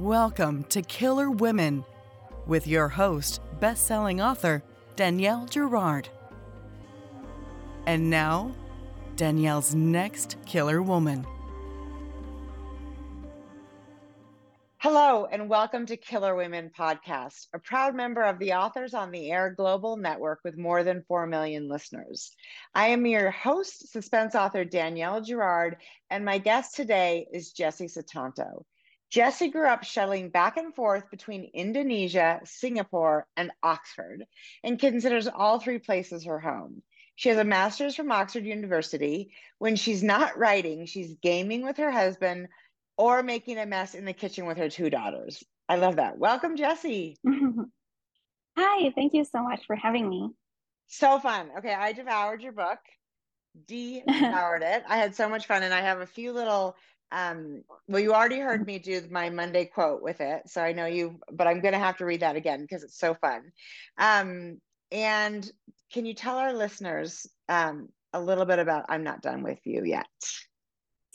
Welcome 0.00 0.64
to 0.70 0.82
Killer 0.82 1.30
Women 1.30 1.84
with 2.48 2.66
your 2.66 2.88
host, 2.88 3.40
best-selling 3.60 4.20
author 4.20 4.64
Danielle 4.96 5.46
Girard. 5.46 6.08
And 7.86 8.10
now, 8.10 8.52
Danielle's 9.14 9.72
next 9.72 10.36
killer 10.46 10.82
woman. 10.82 11.24
Hello, 14.78 15.26
and 15.30 15.48
welcome 15.48 15.86
to 15.86 15.96
Killer 15.96 16.34
Women 16.34 16.72
Podcast, 16.76 17.46
a 17.54 17.60
proud 17.60 17.94
member 17.94 18.22
of 18.22 18.40
the 18.40 18.52
Authors 18.52 18.94
on 18.94 19.12
the 19.12 19.30
Air 19.30 19.54
Global 19.56 19.96
Network 19.96 20.40
with 20.42 20.58
more 20.58 20.82
than 20.82 21.04
4 21.06 21.28
million 21.28 21.68
listeners. 21.68 22.32
I 22.74 22.88
am 22.88 23.06
your 23.06 23.30
host, 23.30 23.92
suspense 23.92 24.34
author 24.34 24.64
Danielle 24.64 25.20
Girard, 25.20 25.76
and 26.10 26.24
my 26.24 26.38
guest 26.38 26.74
today 26.74 27.28
is 27.32 27.52
Jesse 27.52 27.86
Sutanto. 27.86 28.64
Jesse 29.14 29.46
grew 29.46 29.68
up 29.68 29.84
shuttling 29.84 30.28
back 30.28 30.56
and 30.56 30.74
forth 30.74 31.08
between 31.08 31.48
Indonesia, 31.54 32.40
Singapore, 32.42 33.28
and 33.36 33.52
Oxford, 33.62 34.26
and 34.64 34.76
considers 34.76 35.28
all 35.28 35.60
three 35.60 35.78
places 35.78 36.24
her 36.24 36.40
home. 36.40 36.82
She 37.14 37.28
has 37.28 37.38
a 37.38 37.44
master's 37.44 37.94
from 37.94 38.10
Oxford 38.10 38.44
University. 38.44 39.30
When 39.58 39.76
she's 39.76 40.02
not 40.02 40.36
writing, 40.36 40.86
she's 40.86 41.14
gaming 41.22 41.64
with 41.64 41.76
her 41.76 41.92
husband 41.92 42.48
or 42.96 43.22
making 43.22 43.56
a 43.56 43.66
mess 43.66 43.94
in 43.94 44.04
the 44.04 44.12
kitchen 44.12 44.46
with 44.46 44.58
her 44.58 44.68
two 44.68 44.90
daughters. 44.90 45.44
I 45.68 45.76
love 45.76 45.94
that. 45.94 46.18
Welcome, 46.18 46.56
Jesse. 46.56 47.16
Hi, 48.58 48.92
thank 48.96 49.14
you 49.14 49.24
so 49.24 49.44
much 49.44 49.64
for 49.68 49.76
having 49.76 50.08
me. 50.08 50.30
So 50.88 51.20
fun. 51.20 51.50
Okay, 51.58 51.72
I 51.72 51.92
devoured 51.92 52.42
your 52.42 52.50
book, 52.50 52.80
devoured 53.68 54.64
it. 54.64 54.82
I 54.88 54.96
had 54.96 55.14
so 55.14 55.28
much 55.28 55.46
fun, 55.46 55.62
and 55.62 55.72
I 55.72 55.82
have 55.82 56.00
a 56.00 56.06
few 56.06 56.32
little. 56.32 56.74
Um, 57.14 57.62
well, 57.86 58.02
you 58.02 58.12
already 58.12 58.40
heard 58.40 58.66
me 58.66 58.80
do 58.80 59.00
my 59.08 59.30
Monday 59.30 59.66
quote 59.66 60.02
with 60.02 60.20
it, 60.20 60.48
so 60.48 60.60
I 60.60 60.72
know 60.72 60.86
you. 60.86 61.20
But 61.30 61.46
I'm 61.46 61.60
going 61.60 61.72
to 61.72 61.78
have 61.78 61.96
to 61.98 62.04
read 62.04 62.20
that 62.20 62.34
again 62.34 62.62
because 62.62 62.82
it's 62.82 62.98
so 62.98 63.14
fun. 63.14 63.52
Um, 63.98 64.60
and 64.90 65.48
can 65.92 66.06
you 66.06 66.14
tell 66.14 66.38
our 66.38 66.52
listeners 66.52 67.24
um, 67.48 67.88
a 68.12 68.20
little 68.20 68.44
bit 68.44 68.58
about 68.58 68.86
"I'm 68.88 69.04
Not 69.04 69.22
Done 69.22 69.44
with 69.44 69.60
You 69.64 69.84
Yet"? 69.84 70.06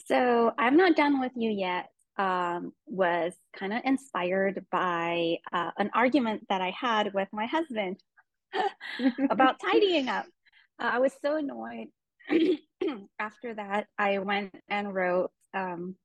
So 0.06 0.52
I'm 0.58 0.76
not 0.76 0.96
done 0.96 1.20
with 1.20 1.32
you 1.36 1.50
yet. 1.50 1.90
Um, 2.16 2.72
was 2.86 3.34
kind 3.54 3.72
of 3.72 3.82
inspired 3.84 4.64
by 4.72 5.36
uh, 5.52 5.70
an 5.78 5.90
argument 5.94 6.46
that 6.48 6.60
I 6.60 6.70
had 6.70 7.12
with 7.14 7.28
my 7.32 7.46
husband 7.46 7.98
about 9.30 9.60
tidying 9.60 10.08
up. 10.08 10.26
Uh, 10.80 10.90
I 10.94 10.98
was 10.98 11.12
so 11.22 11.36
annoyed. 11.36 11.88
After 13.18 13.54
that, 13.54 13.86
I 13.98 14.18
went 14.18 14.54
and 14.68 14.94
wrote 14.94 15.30
um, 15.54 15.96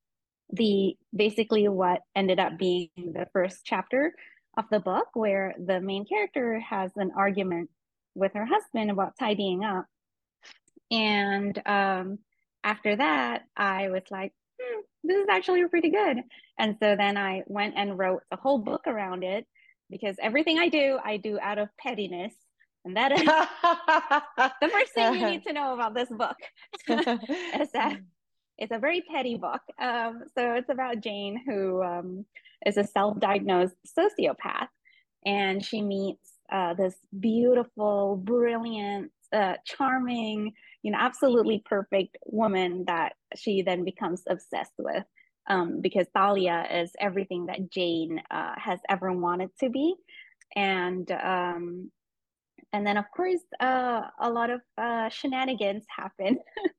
the 0.51 0.95
basically 1.15 1.67
what 1.67 2.01
ended 2.15 2.39
up 2.39 2.57
being 2.57 2.89
the 2.97 3.27
first 3.33 3.61
chapter 3.63 4.13
of 4.57 4.65
the 4.71 4.79
book, 4.79 5.07
where 5.13 5.55
the 5.63 5.81
main 5.81 6.05
character 6.05 6.59
has 6.59 6.91
an 6.95 7.11
argument 7.17 7.69
with 8.13 8.33
her 8.33 8.45
husband 8.45 8.91
about 8.91 9.13
tidying 9.19 9.63
up, 9.63 9.85
and 10.91 11.61
um, 11.65 12.19
after 12.63 12.95
that, 12.95 13.43
I 13.55 13.89
was 13.89 14.03
like, 14.09 14.33
hmm, 14.61 14.81
this 15.03 15.17
is 15.17 15.27
actually 15.29 15.65
pretty 15.67 15.89
good. 15.89 16.17
And 16.57 16.75
so 16.81 16.95
then 16.95 17.17
I 17.17 17.43
went 17.47 17.75
and 17.77 17.97
wrote 17.97 18.23
a 18.31 18.37
whole 18.37 18.59
book 18.59 18.81
around 18.87 19.23
it 19.23 19.45
because 19.89 20.15
everything 20.21 20.57
I 20.57 20.69
do, 20.69 20.99
I 21.03 21.17
do 21.17 21.39
out 21.39 21.59
of 21.59 21.69
pettiness. 21.77 22.33
And 22.85 22.97
that 22.97 23.11
is 23.11 23.23
the 24.61 24.69
first 24.69 24.93
thing 24.93 25.15
you 25.15 25.25
need 25.27 25.43
to 25.43 25.53
know 25.53 25.73
about 25.73 25.95
this 25.95 26.09
book 26.09 26.37
is 26.87 27.71
that 27.73 27.97
it's 28.57 28.71
a 28.71 28.79
very 28.79 29.01
petty 29.01 29.37
book. 29.37 29.61
Um, 29.79 30.23
so 30.37 30.53
it's 30.53 30.69
about 30.69 31.01
Jane, 31.01 31.41
who 31.45 31.83
um, 31.83 32.25
is 32.65 32.77
a 32.77 32.83
self 32.83 33.19
diagnosed 33.19 33.75
sociopath. 33.97 34.67
And 35.25 35.63
she 35.63 35.81
meets 35.81 36.33
uh, 36.51 36.75
this 36.75 36.95
beautiful, 37.19 38.17
brilliant, 38.17 39.11
uh, 39.33 39.55
charming, 39.65 40.53
you 40.83 40.91
know, 40.91 40.97
absolutely 40.99 41.63
perfect 41.65 42.17
woman 42.25 42.85
that 42.85 43.13
she 43.35 43.63
then 43.63 43.83
becomes 43.83 44.23
obsessed 44.29 44.73
with. 44.77 45.03
Um, 45.47 45.79
because 45.81 46.07
Thalia 46.15 46.65
is 46.71 46.91
everything 46.99 47.47
that 47.47 47.69
Jane 47.69 48.19
uh, 48.31 48.53
has 48.57 48.79
ever 48.89 49.11
wanted 49.11 49.51
to 49.59 49.69
be, 49.69 49.93
and 50.55 51.11
um, 51.11 51.91
and 52.73 52.85
then 52.85 52.97
of 52.97 53.05
course 53.15 53.41
uh, 53.59 54.01
a 54.19 54.29
lot 54.31 54.49
of 54.49 54.61
uh, 54.77 55.09
shenanigans 55.09 55.83
happen. 55.95 56.39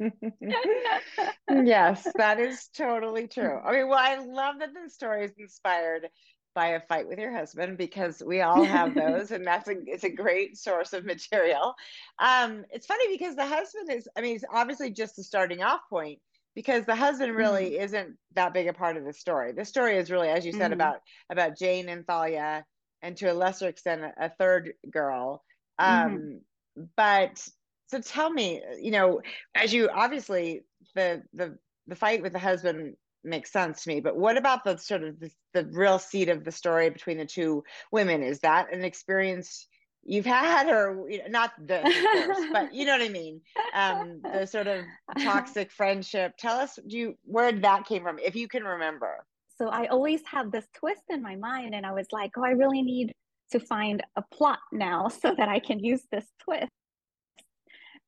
yes, 1.50 2.06
that 2.16 2.40
is 2.40 2.68
totally 2.76 3.28
true. 3.28 3.58
I 3.64 3.72
mean, 3.72 3.88
well, 3.88 3.98
I 3.98 4.16
love 4.24 4.60
that 4.60 4.70
the 4.72 4.90
story 4.90 5.24
is 5.24 5.32
inspired 5.38 6.08
by 6.54 6.68
a 6.68 6.80
fight 6.80 7.08
with 7.08 7.18
your 7.18 7.32
husband 7.32 7.78
because 7.78 8.22
we 8.24 8.40
all 8.40 8.64
have 8.64 8.94
those 8.96 9.30
and 9.30 9.46
that's 9.46 9.68
a 9.68 9.74
it's 9.86 10.04
a 10.04 10.10
great 10.10 10.58
source 10.58 10.92
of 10.92 11.04
material 11.04 11.74
um 12.18 12.64
it's 12.70 12.86
funny 12.86 13.16
because 13.16 13.36
the 13.36 13.46
husband 13.46 13.90
is 13.90 14.08
i 14.16 14.20
mean 14.20 14.34
it's 14.34 14.44
obviously 14.52 14.90
just 14.90 15.16
the 15.16 15.22
starting 15.22 15.62
off 15.62 15.80
point 15.88 16.18
because 16.54 16.84
the 16.84 16.94
husband 16.94 17.34
really 17.34 17.70
mm-hmm. 17.70 17.84
isn't 17.84 18.16
that 18.34 18.52
big 18.52 18.66
a 18.66 18.72
part 18.72 18.96
of 18.96 19.04
the 19.04 19.12
story 19.12 19.52
the 19.52 19.64
story 19.64 19.96
is 19.96 20.10
really 20.10 20.28
as 20.28 20.44
you 20.44 20.52
said 20.52 20.72
mm-hmm. 20.72 20.72
about 20.74 20.96
about 21.30 21.56
jane 21.56 21.88
and 21.88 22.06
thalia 22.06 22.64
and 23.02 23.16
to 23.16 23.30
a 23.30 23.34
lesser 23.34 23.68
extent 23.68 24.02
a, 24.02 24.26
a 24.26 24.28
third 24.30 24.72
girl 24.90 25.42
um 25.78 25.86
mm-hmm. 25.88 26.82
but 26.96 27.48
so 27.90 28.00
tell 28.00 28.30
me 28.30 28.62
you 28.80 28.90
know 28.90 29.20
as 29.54 29.72
you 29.72 29.88
obviously 29.92 30.62
the 30.94 31.22
the 31.34 31.58
the 31.86 31.96
fight 31.96 32.22
with 32.22 32.32
the 32.32 32.38
husband 32.38 32.94
makes 33.24 33.52
sense 33.52 33.84
to 33.84 33.88
me. 33.88 34.00
But 34.00 34.16
what 34.16 34.36
about 34.36 34.64
the 34.64 34.76
sort 34.76 35.02
of 35.02 35.20
the, 35.20 35.30
the 35.52 35.64
real 35.72 35.98
seed 35.98 36.28
of 36.28 36.44
the 36.44 36.52
story 36.52 36.90
between 36.90 37.18
the 37.18 37.26
two 37.26 37.64
women? 37.92 38.22
Is 38.22 38.40
that 38.40 38.72
an 38.72 38.84
experience 38.84 39.66
you've 40.02 40.26
had, 40.26 40.68
or 40.68 41.06
you 41.08 41.18
know, 41.18 41.28
not 41.28 41.52
the 41.66 41.80
course, 42.12 42.38
but 42.52 42.72
you 42.72 42.86
know 42.86 42.92
what 42.92 43.02
I 43.02 43.08
mean? 43.08 43.40
Um, 43.74 44.20
the 44.22 44.46
sort 44.46 44.66
of 44.66 44.84
toxic 45.18 45.70
friendship. 45.70 46.34
Tell 46.38 46.58
us, 46.58 46.78
do 46.86 46.96
you 46.96 47.18
where 47.24 47.52
that 47.52 47.86
came 47.86 48.02
from, 48.02 48.18
if 48.18 48.34
you 48.34 48.48
can 48.48 48.64
remember? 48.64 49.24
So 49.58 49.68
I 49.68 49.86
always 49.88 50.22
have 50.24 50.50
this 50.50 50.66
twist 50.74 51.02
in 51.10 51.22
my 51.22 51.36
mind, 51.36 51.74
and 51.74 51.84
I 51.84 51.92
was 51.92 52.06
like, 52.12 52.30
oh, 52.38 52.44
I 52.44 52.50
really 52.50 52.82
need 52.82 53.12
to 53.52 53.60
find 53.60 54.02
a 54.16 54.22
plot 54.22 54.60
now 54.72 55.08
so 55.22 55.34
that 55.36 55.48
I 55.48 55.58
can 55.58 55.78
use 55.80 56.02
this 56.10 56.26
twist. 56.42 56.70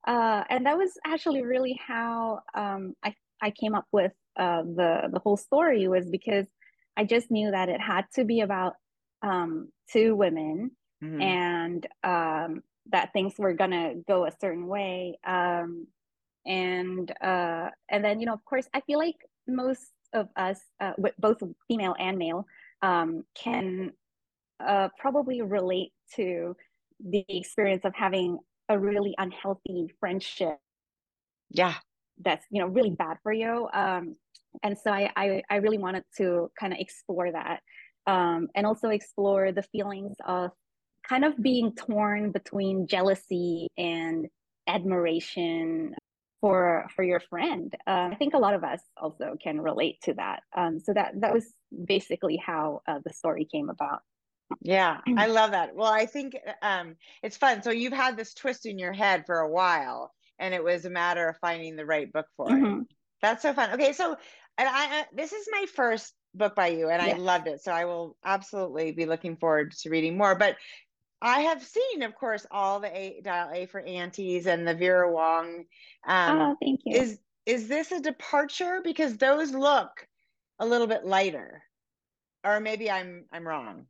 Uh, 0.06 0.42
and 0.50 0.66
that 0.66 0.76
was 0.76 0.92
actually 1.06 1.42
really 1.42 1.78
how 1.86 2.40
um, 2.54 2.94
I 3.02 3.14
I 3.40 3.50
came 3.50 3.74
up 3.74 3.86
with 3.92 4.12
uh, 4.36 4.62
the 4.62 5.08
the 5.12 5.20
whole 5.20 5.36
story 5.36 5.86
was 5.88 6.06
because 6.10 6.46
I 6.96 7.04
just 7.04 7.30
knew 7.30 7.50
that 7.50 7.68
it 7.68 7.80
had 7.80 8.06
to 8.14 8.24
be 8.24 8.40
about 8.40 8.74
um, 9.22 9.68
two 9.90 10.14
women 10.14 10.72
mm-hmm. 11.02 11.20
and 11.20 11.86
um, 12.02 12.62
that 12.90 13.12
things 13.12 13.34
were 13.38 13.54
gonna 13.54 13.94
go 14.08 14.26
a 14.26 14.32
certain 14.40 14.66
way. 14.66 15.18
Um, 15.24 15.86
and 16.44 17.12
uh, 17.22 17.70
and 17.88 18.04
then 18.04 18.20
you 18.20 18.26
know, 18.26 18.34
of 18.34 18.44
course, 18.44 18.66
I 18.74 18.80
feel 18.80 18.98
like 18.98 19.16
most 19.46 19.92
of 20.12 20.28
us, 20.36 20.60
uh, 20.80 20.92
both 21.18 21.38
female 21.68 21.94
and 21.98 22.18
male, 22.18 22.46
um, 22.82 23.24
can 23.34 23.92
uh, 24.60 24.88
probably 24.98 25.42
relate 25.42 25.92
to 26.16 26.56
the 27.00 27.24
experience 27.28 27.84
of 27.84 27.94
having 27.94 28.38
a 28.72 28.78
really 28.78 29.14
unhealthy 29.18 29.80
friendship. 30.00 30.58
Yeah. 31.50 31.74
that's 32.24 32.46
you 32.50 32.60
know 32.60 32.68
really 32.68 32.90
bad 32.90 33.16
for 33.22 33.32
you 33.32 33.68
um, 33.72 34.16
and 34.62 34.76
so 34.78 34.90
I, 34.90 35.10
I, 35.16 35.42
I 35.50 35.56
really 35.56 35.78
wanted 35.78 36.04
to 36.18 36.50
kind 36.58 36.72
of 36.72 36.78
explore 36.78 37.30
that 37.32 37.60
um, 38.06 38.48
and 38.54 38.66
also 38.66 38.88
explore 38.88 39.52
the 39.52 39.62
feelings 39.62 40.16
of 40.26 40.50
kind 41.08 41.24
of 41.24 41.40
being 41.42 41.74
torn 41.74 42.32
between 42.32 42.86
jealousy 42.86 43.68
and 43.76 44.26
admiration 44.66 45.94
for 46.40 46.86
for 46.94 47.04
your 47.04 47.20
friend. 47.20 47.74
Uh, 47.86 48.08
i 48.12 48.16
think 48.16 48.34
a 48.34 48.38
lot 48.38 48.54
of 48.54 48.64
us 48.64 48.80
also 48.96 49.36
can 49.42 49.60
relate 49.60 49.96
to 50.02 50.14
that. 50.14 50.40
Um, 50.56 50.80
so 50.80 50.92
that 50.92 51.20
that 51.20 51.32
was 51.32 51.46
basically 51.86 52.36
how 52.36 52.82
uh, 52.86 52.98
the 53.04 53.12
story 53.12 53.46
came 53.50 53.68
about 53.70 54.00
yeah 54.60 55.00
i 55.16 55.26
love 55.26 55.52
that 55.52 55.74
well 55.74 55.92
i 55.92 56.06
think 56.06 56.36
um, 56.62 56.96
it's 57.22 57.36
fun 57.36 57.62
so 57.62 57.70
you've 57.70 57.92
had 57.92 58.16
this 58.16 58.34
twist 58.34 58.66
in 58.66 58.78
your 58.78 58.92
head 58.92 59.24
for 59.26 59.38
a 59.38 59.50
while 59.50 60.12
and 60.42 60.52
it 60.52 60.62
was 60.62 60.84
a 60.84 60.90
matter 60.90 61.28
of 61.28 61.36
finding 61.38 61.76
the 61.76 61.86
right 61.86 62.12
book 62.12 62.26
for 62.36 62.48
mm-hmm. 62.48 62.80
it. 62.80 62.86
That's 63.22 63.42
so 63.42 63.54
fun. 63.54 63.70
Okay, 63.74 63.92
so 63.92 64.16
and 64.58 64.68
I 64.70 65.04
this 65.14 65.32
is 65.32 65.46
my 65.50 65.66
first 65.74 66.12
book 66.34 66.56
by 66.56 66.68
you, 66.68 66.88
and 66.88 67.00
yes. 67.00 67.14
I 67.14 67.18
loved 67.18 67.46
it. 67.46 67.62
So 67.62 67.70
I 67.70 67.84
will 67.84 68.16
absolutely 68.24 68.90
be 68.90 69.06
looking 69.06 69.36
forward 69.36 69.72
to 69.72 69.90
reading 69.90 70.18
more. 70.18 70.34
But 70.34 70.56
I 71.22 71.42
have 71.42 71.62
seen, 71.62 72.02
of 72.02 72.16
course, 72.16 72.44
all 72.50 72.80
the 72.80 72.94
A, 72.94 73.20
Dial 73.22 73.50
A 73.54 73.66
for 73.66 73.80
Aunties 73.80 74.46
and 74.46 74.66
the 74.66 74.74
Vera 74.74 75.10
Wong. 75.10 75.64
Um, 76.06 76.38
oh, 76.40 76.56
thank 76.60 76.80
you. 76.84 77.00
Is 77.00 77.20
is 77.46 77.68
this 77.68 77.92
a 77.92 78.00
departure 78.00 78.80
because 78.82 79.16
those 79.16 79.52
look 79.52 79.90
a 80.58 80.66
little 80.66 80.88
bit 80.88 81.06
lighter, 81.06 81.62
or 82.44 82.58
maybe 82.58 82.90
I'm 82.90 83.26
I'm 83.32 83.46
wrong. 83.46 83.86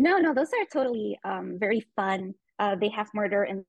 No, 0.00 0.16
no, 0.16 0.32
those 0.32 0.48
are 0.54 0.64
totally 0.72 1.18
um, 1.24 1.58
very 1.60 1.84
fun. 1.94 2.32
Uh, 2.58 2.74
they 2.74 2.88
have 2.88 3.08
murder 3.12 3.44
in 3.44 3.66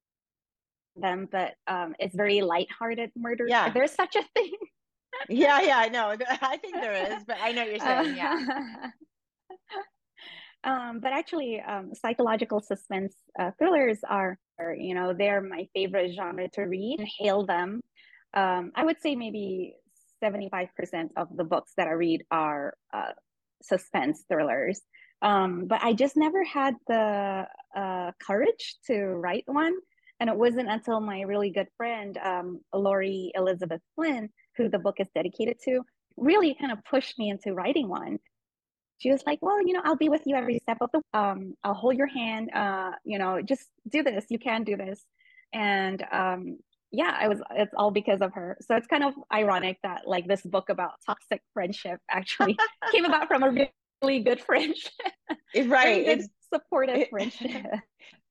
them, 0.95 1.27
but 1.29 1.55
um, 1.67 1.93
it's 1.99 2.15
very 2.15 2.41
lighthearted 2.41 3.11
murder. 3.17 3.45
Yeah, 3.49 3.69
there's 3.69 3.91
such 3.91 4.15
a 4.15 4.23
thing. 4.33 4.53
yeah, 5.27 5.59
yeah, 5.59 5.77
I 5.77 5.89
know. 5.89 6.15
I 6.41 6.55
think 6.55 6.75
there 6.75 7.17
is, 7.17 7.25
but 7.27 7.35
I 7.41 7.51
know 7.51 7.63
what 7.63 7.71
you're 7.71 7.79
saying. 7.79 8.15
Yeah. 8.15 8.45
um, 10.63 11.01
but 11.01 11.11
actually, 11.11 11.59
um, 11.59 11.91
psychological 11.93 12.61
suspense 12.61 13.13
uh, 13.37 13.51
thrillers 13.59 13.99
are, 14.09 14.39
are, 14.57 14.73
you 14.73 14.95
know, 14.95 15.13
they're 15.13 15.41
my 15.41 15.67
favorite 15.73 16.13
genre 16.15 16.47
to 16.53 16.61
read 16.61 16.99
and 16.99 17.09
hail 17.19 17.45
them. 17.45 17.81
Um, 18.33 18.71
I 18.73 18.85
would 18.85 19.01
say 19.01 19.17
maybe 19.17 19.75
75% 20.23 20.69
of 21.17 21.27
the 21.35 21.43
books 21.43 21.73
that 21.75 21.87
I 21.89 21.91
read 21.91 22.23
are 22.31 22.73
uh, 22.93 23.11
suspense 23.61 24.23
thrillers. 24.31 24.79
Um, 25.21 25.65
but 25.67 25.83
I 25.83 25.93
just 25.93 26.17
never 26.17 26.43
had 26.43 26.75
the 26.87 27.47
uh, 27.75 28.11
courage 28.25 28.77
to 28.87 28.97
write 28.97 29.43
one. 29.45 29.75
And 30.19 30.29
it 30.29 30.35
wasn't 30.35 30.69
until 30.69 30.99
my 30.99 31.21
really 31.21 31.49
good 31.49 31.67
friend, 31.77 32.17
um, 32.23 32.61
Laurie 32.73 33.31
Elizabeth 33.33 33.81
Flynn, 33.95 34.29
who 34.55 34.69
the 34.69 34.79
book 34.79 34.95
is 34.99 35.07
dedicated 35.15 35.57
to, 35.65 35.81
really 36.15 36.53
kind 36.53 36.71
of 36.71 36.83
pushed 36.85 37.17
me 37.17 37.29
into 37.29 37.53
writing 37.53 37.89
one. 37.89 38.19
She 38.99 39.11
was 39.11 39.23
like, 39.25 39.39
"Well, 39.41 39.65
you 39.65 39.73
know, 39.73 39.81
I'll 39.83 39.95
be 39.95 40.09
with 40.09 40.21
you 40.27 40.35
every 40.35 40.59
step 40.59 40.77
of 40.79 40.91
the. 40.93 41.01
Um, 41.17 41.55
I'll 41.63 41.73
hold 41.73 41.97
your 41.97 42.05
hand. 42.05 42.51
Uh, 42.53 42.91
you 43.03 43.17
know, 43.17 43.41
just 43.41 43.67
do 43.89 44.03
this. 44.03 44.25
You 44.29 44.37
can 44.37 44.63
do 44.63 44.77
this." 44.77 45.03
And 45.53 46.05
um, 46.11 46.59
yeah, 46.91 47.17
I 47.19 47.27
was. 47.27 47.41
It's 47.55 47.73
all 47.75 47.89
because 47.89 48.21
of 48.21 48.33
her. 48.33 48.57
So 48.61 48.75
it's 48.75 48.85
kind 48.85 49.03
of 49.03 49.15
ironic 49.33 49.79
that 49.81 50.01
like 50.05 50.27
this 50.27 50.43
book 50.43 50.69
about 50.69 50.91
toxic 51.03 51.41
friendship 51.55 51.99
actually 52.11 52.59
came 52.91 53.05
about 53.05 53.27
from 53.27 53.41
a 53.41 53.71
really 54.01 54.23
good 54.23 54.39
friendship. 54.39 54.91
right. 55.65 56.07
it's 56.07 56.27
supportive 56.53 56.97
it, 56.97 57.09
friendship. 57.09 57.65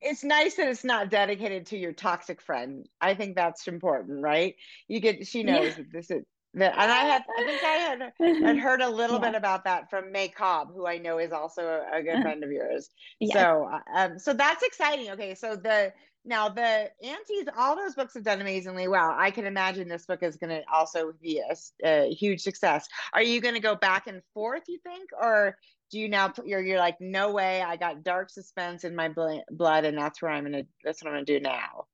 It's 0.03 0.23
nice 0.23 0.55
that 0.55 0.67
it's 0.67 0.83
not 0.83 1.11
dedicated 1.11 1.67
to 1.67 1.77
your 1.77 1.93
toxic 1.93 2.41
friend. 2.41 2.89
I 2.99 3.13
think 3.13 3.35
that's 3.35 3.67
important, 3.67 4.23
right? 4.23 4.55
You 4.87 4.99
get 4.99 5.27
she 5.27 5.43
knows 5.43 5.69
yeah. 5.69 5.75
that 5.75 5.91
this 5.93 6.09
is 6.09 6.23
that 6.55 6.73
and 6.73 6.91
I 6.91 7.03
had 7.03 7.23
I 7.37 7.45
think 7.45 7.63
I 7.63 7.67
had 7.67 8.43
had 8.43 8.57
heard 8.65 8.81
a 8.81 8.89
little 8.89 9.19
yeah. 9.19 9.29
bit 9.29 9.35
about 9.35 9.63
that 9.65 9.91
from 9.91 10.11
May 10.11 10.27
Cobb, 10.27 10.73
who 10.73 10.87
I 10.87 10.97
know 10.97 11.19
is 11.19 11.31
also 11.31 11.61
a, 11.61 11.99
a 11.99 12.01
good 12.01 12.13
uh-huh. 12.13 12.23
friend 12.23 12.43
of 12.43 12.51
yours. 12.51 12.89
Yes. 13.19 13.33
So 13.33 13.69
um 13.95 14.17
so 14.17 14.33
that's 14.33 14.63
exciting. 14.63 15.11
Okay, 15.11 15.35
so 15.35 15.55
the 15.55 15.93
now 16.23 16.49
the 16.49 16.89
aunties, 17.03 17.47
all 17.57 17.75
those 17.75 17.95
books 17.95 18.13
have 18.13 18.23
done 18.23 18.41
amazingly 18.41 18.87
well. 18.87 19.15
I 19.17 19.31
can 19.31 19.45
imagine 19.45 19.87
this 19.87 20.05
book 20.05 20.21
is 20.21 20.35
going 20.35 20.49
to 20.49 20.61
also 20.71 21.13
be 21.21 21.39
a, 21.39 21.55
a, 21.83 22.13
huge 22.13 22.41
success. 22.41 22.87
Are 23.13 23.23
you 23.23 23.41
going 23.41 23.55
to 23.55 23.59
go 23.59 23.75
back 23.75 24.07
and 24.07 24.21
forth? 24.33 24.63
You 24.67 24.79
think, 24.83 25.09
or 25.19 25.57
do 25.91 25.99
you 25.99 26.09
now 26.09 26.33
you're 26.45 26.61
you're 26.61 26.79
like 26.79 26.99
no 26.99 27.31
way 27.31 27.61
i 27.61 27.75
got 27.75 28.03
dark 28.03 28.29
suspense 28.29 28.83
in 28.83 28.95
my 28.95 29.09
blood 29.09 29.85
and 29.85 29.97
that's 29.97 30.21
where 30.21 30.31
i'm 30.31 30.43
gonna 30.43 30.63
that's 30.83 31.03
what 31.03 31.09
i'm 31.09 31.15
gonna 31.15 31.25
do 31.25 31.39
now 31.39 31.85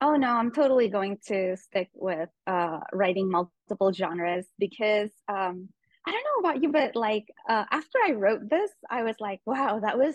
oh 0.00 0.14
no 0.14 0.28
i'm 0.28 0.52
totally 0.52 0.88
going 0.88 1.18
to 1.26 1.56
stick 1.56 1.90
with 1.94 2.28
uh 2.46 2.78
writing 2.92 3.30
multiple 3.30 3.92
genres 3.92 4.46
because 4.58 5.10
um 5.28 5.68
i 6.06 6.12
don't 6.12 6.24
know 6.24 6.48
about 6.48 6.62
you 6.62 6.70
but 6.70 6.94
like 6.96 7.26
uh, 7.48 7.64
after 7.70 7.98
i 8.06 8.12
wrote 8.12 8.48
this 8.48 8.70
i 8.88 9.02
was 9.02 9.16
like 9.18 9.40
wow 9.44 9.80
that 9.80 9.98
was 9.98 10.14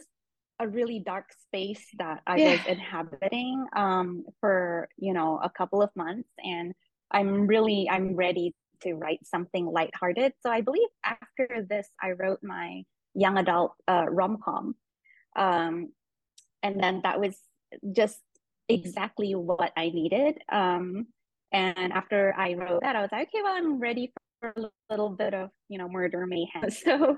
a 0.59 0.67
really 0.67 0.99
dark 0.99 1.25
space 1.47 1.85
that 1.97 2.21
i 2.27 2.35
yeah. 2.37 2.51
was 2.51 2.65
inhabiting 2.67 3.65
um 3.75 4.25
for 4.39 4.89
you 4.97 5.13
know 5.13 5.39
a 5.43 5.49
couple 5.49 5.81
of 5.81 5.89
months 5.95 6.29
and 6.43 6.73
i'm 7.11 7.47
really 7.47 7.89
i'm 7.89 8.15
ready 8.15 8.53
to 8.81 8.93
write 8.93 9.25
something 9.25 9.65
lighthearted. 9.65 10.33
So 10.41 10.49
I 10.49 10.61
believe 10.61 10.87
after 11.03 11.65
this, 11.67 11.87
I 12.01 12.11
wrote 12.11 12.39
my 12.41 12.83
young 13.13 13.37
adult 13.37 13.73
uh, 13.87 14.05
rom 14.09 14.37
com. 14.43 14.75
Um, 15.35 15.91
and 16.63 16.81
then 16.81 17.01
that 17.03 17.19
was 17.19 17.37
just 17.91 18.19
exactly 18.67 19.33
what 19.35 19.71
I 19.77 19.89
needed. 19.89 20.39
Um, 20.51 21.07
and 21.51 21.93
after 21.93 22.33
I 22.37 22.53
wrote 22.53 22.81
that, 22.81 22.95
I 22.95 23.01
was 23.01 23.09
like, 23.11 23.29
okay, 23.29 23.41
well, 23.43 23.55
I'm 23.55 23.79
ready 23.79 24.11
for 24.39 24.53
a 24.55 24.69
little 24.89 25.09
bit 25.09 25.33
of, 25.33 25.49
you 25.67 25.77
know, 25.77 25.89
murder 25.89 26.25
mayhem. 26.27 26.69
So 26.69 27.17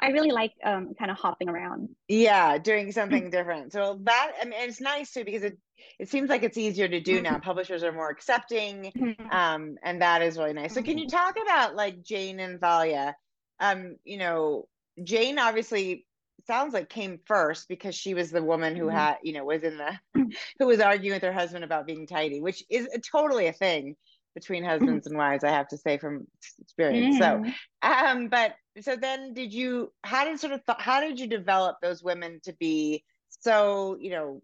I 0.00 0.10
really 0.10 0.30
like 0.30 0.52
um, 0.64 0.94
kind 0.98 1.10
of 1.10 1.16
hopping 1.16 1.48
around. 1.48 1.88
Yeah, 2.06 2.58
doing 2.58 2.92
something 2.92 3.30
different. 3.30 3.72
So 3.72 3.98
that 4.04 4.32
I 4.40 4.44
mean, 4.44 4.58
it's 4.60 4.80
nice 4.80 5.12
too 5.12 5.24
because 5.24 5.42
it 5.42 5.58
it 5.98 6.08
seems 6.08 6.28
like 6.28 6.42
it's 6.42 6.58
easier 6.58 6.88
to 6.88 7.00
do 7.00 7.16
mm-hmm. 7.16 7.24
now. 7.24 7.38
Publishers 7.38 7.82
are 7.82 7.92
more 7.92 8.10
accepting, 8.10 8.92
mm-hmm. 8.96 9.30
um, 9.30 9.76
and 9.82 10.02
that 10.02 10.22
is 10.22 10.38
really 10.38 10.52
nice. 10.52 10.74
So 10.74 10.82
can 10.82 10.98
you 10.98 11.06
mm-hmm. 11.06 11.16
talk 11.16 11.36
about 11.42 11.74
like 11.74 12.02
Jane 12.02 12.40
and 12.40 12.60
Thalia? 12.60 13.16
Um, 13.60 13.96
you 14.04 14.18
know, 14.18 14.68
Jane 15.02 15.38
obviously 15.38 16.06
sounds 16.46 16.72
like 16.72 16.88
came 16.88 17.18
first 17.26 17.68
because 17.68 17.94
she 17.94 18.14
was 18.14 18.30
the 18.30 18.42
woman 18.42 18.74
who 18.76 18.88
had 18.88 19.16
you 19.22 19.32
know 19.32 19.44
was 19.44 19.62
in 19.62 19.76
the 19.76 19.98
who 20.58 20.66
was 20.66 20.80
arguing 20.80 21.16
with 21.16 21.22
her 21.22 21.32
husband 21.32 21.64
about 21.64 21.86
being 21.86 22.06
tidy, 22.06 22.40
which 22.40 22.62
is 22.70 22.86
a, 22.94 23.00
totally 23.00 23.48
a 23.48 23.52
thing 23.52 23.96
between 24.34 24.64
husbands 24.64 25.06
and 25.06 25.16
wives 25.16 25.44
i 25.44 25.50
have 25.50 25.68
to 25.68 25.76
say 25.76 25.98
from 25.98 26.26
experience. 26.60 27.18
So 27.18 27.42
um 27.82 28.28
but 28.28 28.54
so 28.80 28.96
then 28.96 29.34
did 29.34 29.52
you 29.52 29.92
how 30.04 30.24
did 30.24 30.38
sort 30.38 30.52
of 30.52 30.64
th- 30.64 30.78
how 30.80 31.00
did 31.00 31.18
you 31.18 31.26
develop 31.26 31.76
those 31.82 32.02
women 32.02 32.40
to 32.44 32.52
be 32.54 33.04
so 33.40 33.96
you 34.00 34.10
know 34.10 34.42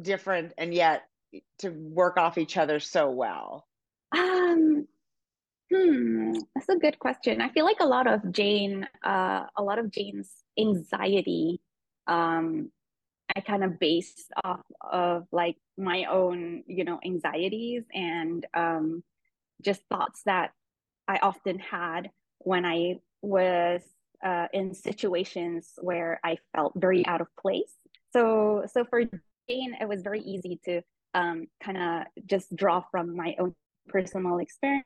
different 0.00 0.52
and 0.56 0.72
yet 0.72 1.02
to 1.58 1.70
work 1.70 2.16
off 2.16 2.38
each 2.38 2.56
other 2.56 2.80
so 2.80 3.10
well? 3.10 3.66
Um 4.16 4.86
hmm 5.72 6.32
that's 6.54 6.68
a 6.68 6.76
good 6.76 6.98
question. 6.98 7.40
I 7.40 7.50
feel 7.50 7.64
like 7.64 7.80
a 7.80 7.86
lot 7.86 8.06
of 8.06 8.32
jane 8.32 8.86
uh 9.04 9.44
a 9.56 9.62
lot 9.62 9.78
of 9.78 9.90
jane's 9.90 10.30
anxiety 10.58 11.60
um 12.06 12.70
i 13.36 13.40
kind 13.40 13.64
of 13.64 13.78
based 13.78 14.30
off 14.44 14.60
of 14.80 15.26
like 15.32 15.56
my 15.78 16.04
own 16.04 16.62
you 16.66 16.84
know 16.84 16.98
anxieties 17.04 17.84
and 17.92 18.46
um 18.54 19.02
just 19.62 19.82
thoughts 19.90 20.22
that 20.24 20.52
i 21.08 21.18
often 21.18 21.58
had 21.58 22.10
when 22.38 22.64
i 22.64 22.94
was 23.22 23.82
uh, 24.24 24.46
in 24.52 24.74
situations 24.74 25.72
where 25.80 26.20
I 26.24 26.38
felt 26.54 26.72
very 26.76 27.06
out 27.06 27.20
of 27.20 27.28
place. 27.40 27.74
So, 28.12 28.64
so 28.72 28.84
for 28.84 29.02
Jane, 29.48 29.76
it 29.80 29.88
was 29.88 30.02
very 30.02 30.20
easy 30.20 30.60
to 30.64 30.82
um, 31.14 31.46
kind 31.62 31.78
of 31.78 32.26
just 32.26 32.54
draw 32.54 32.82
from 32.90 33.16
my 33.16 33.34
own 33.38 33.54
personal 33.88 34.38
experience 34.38 34.84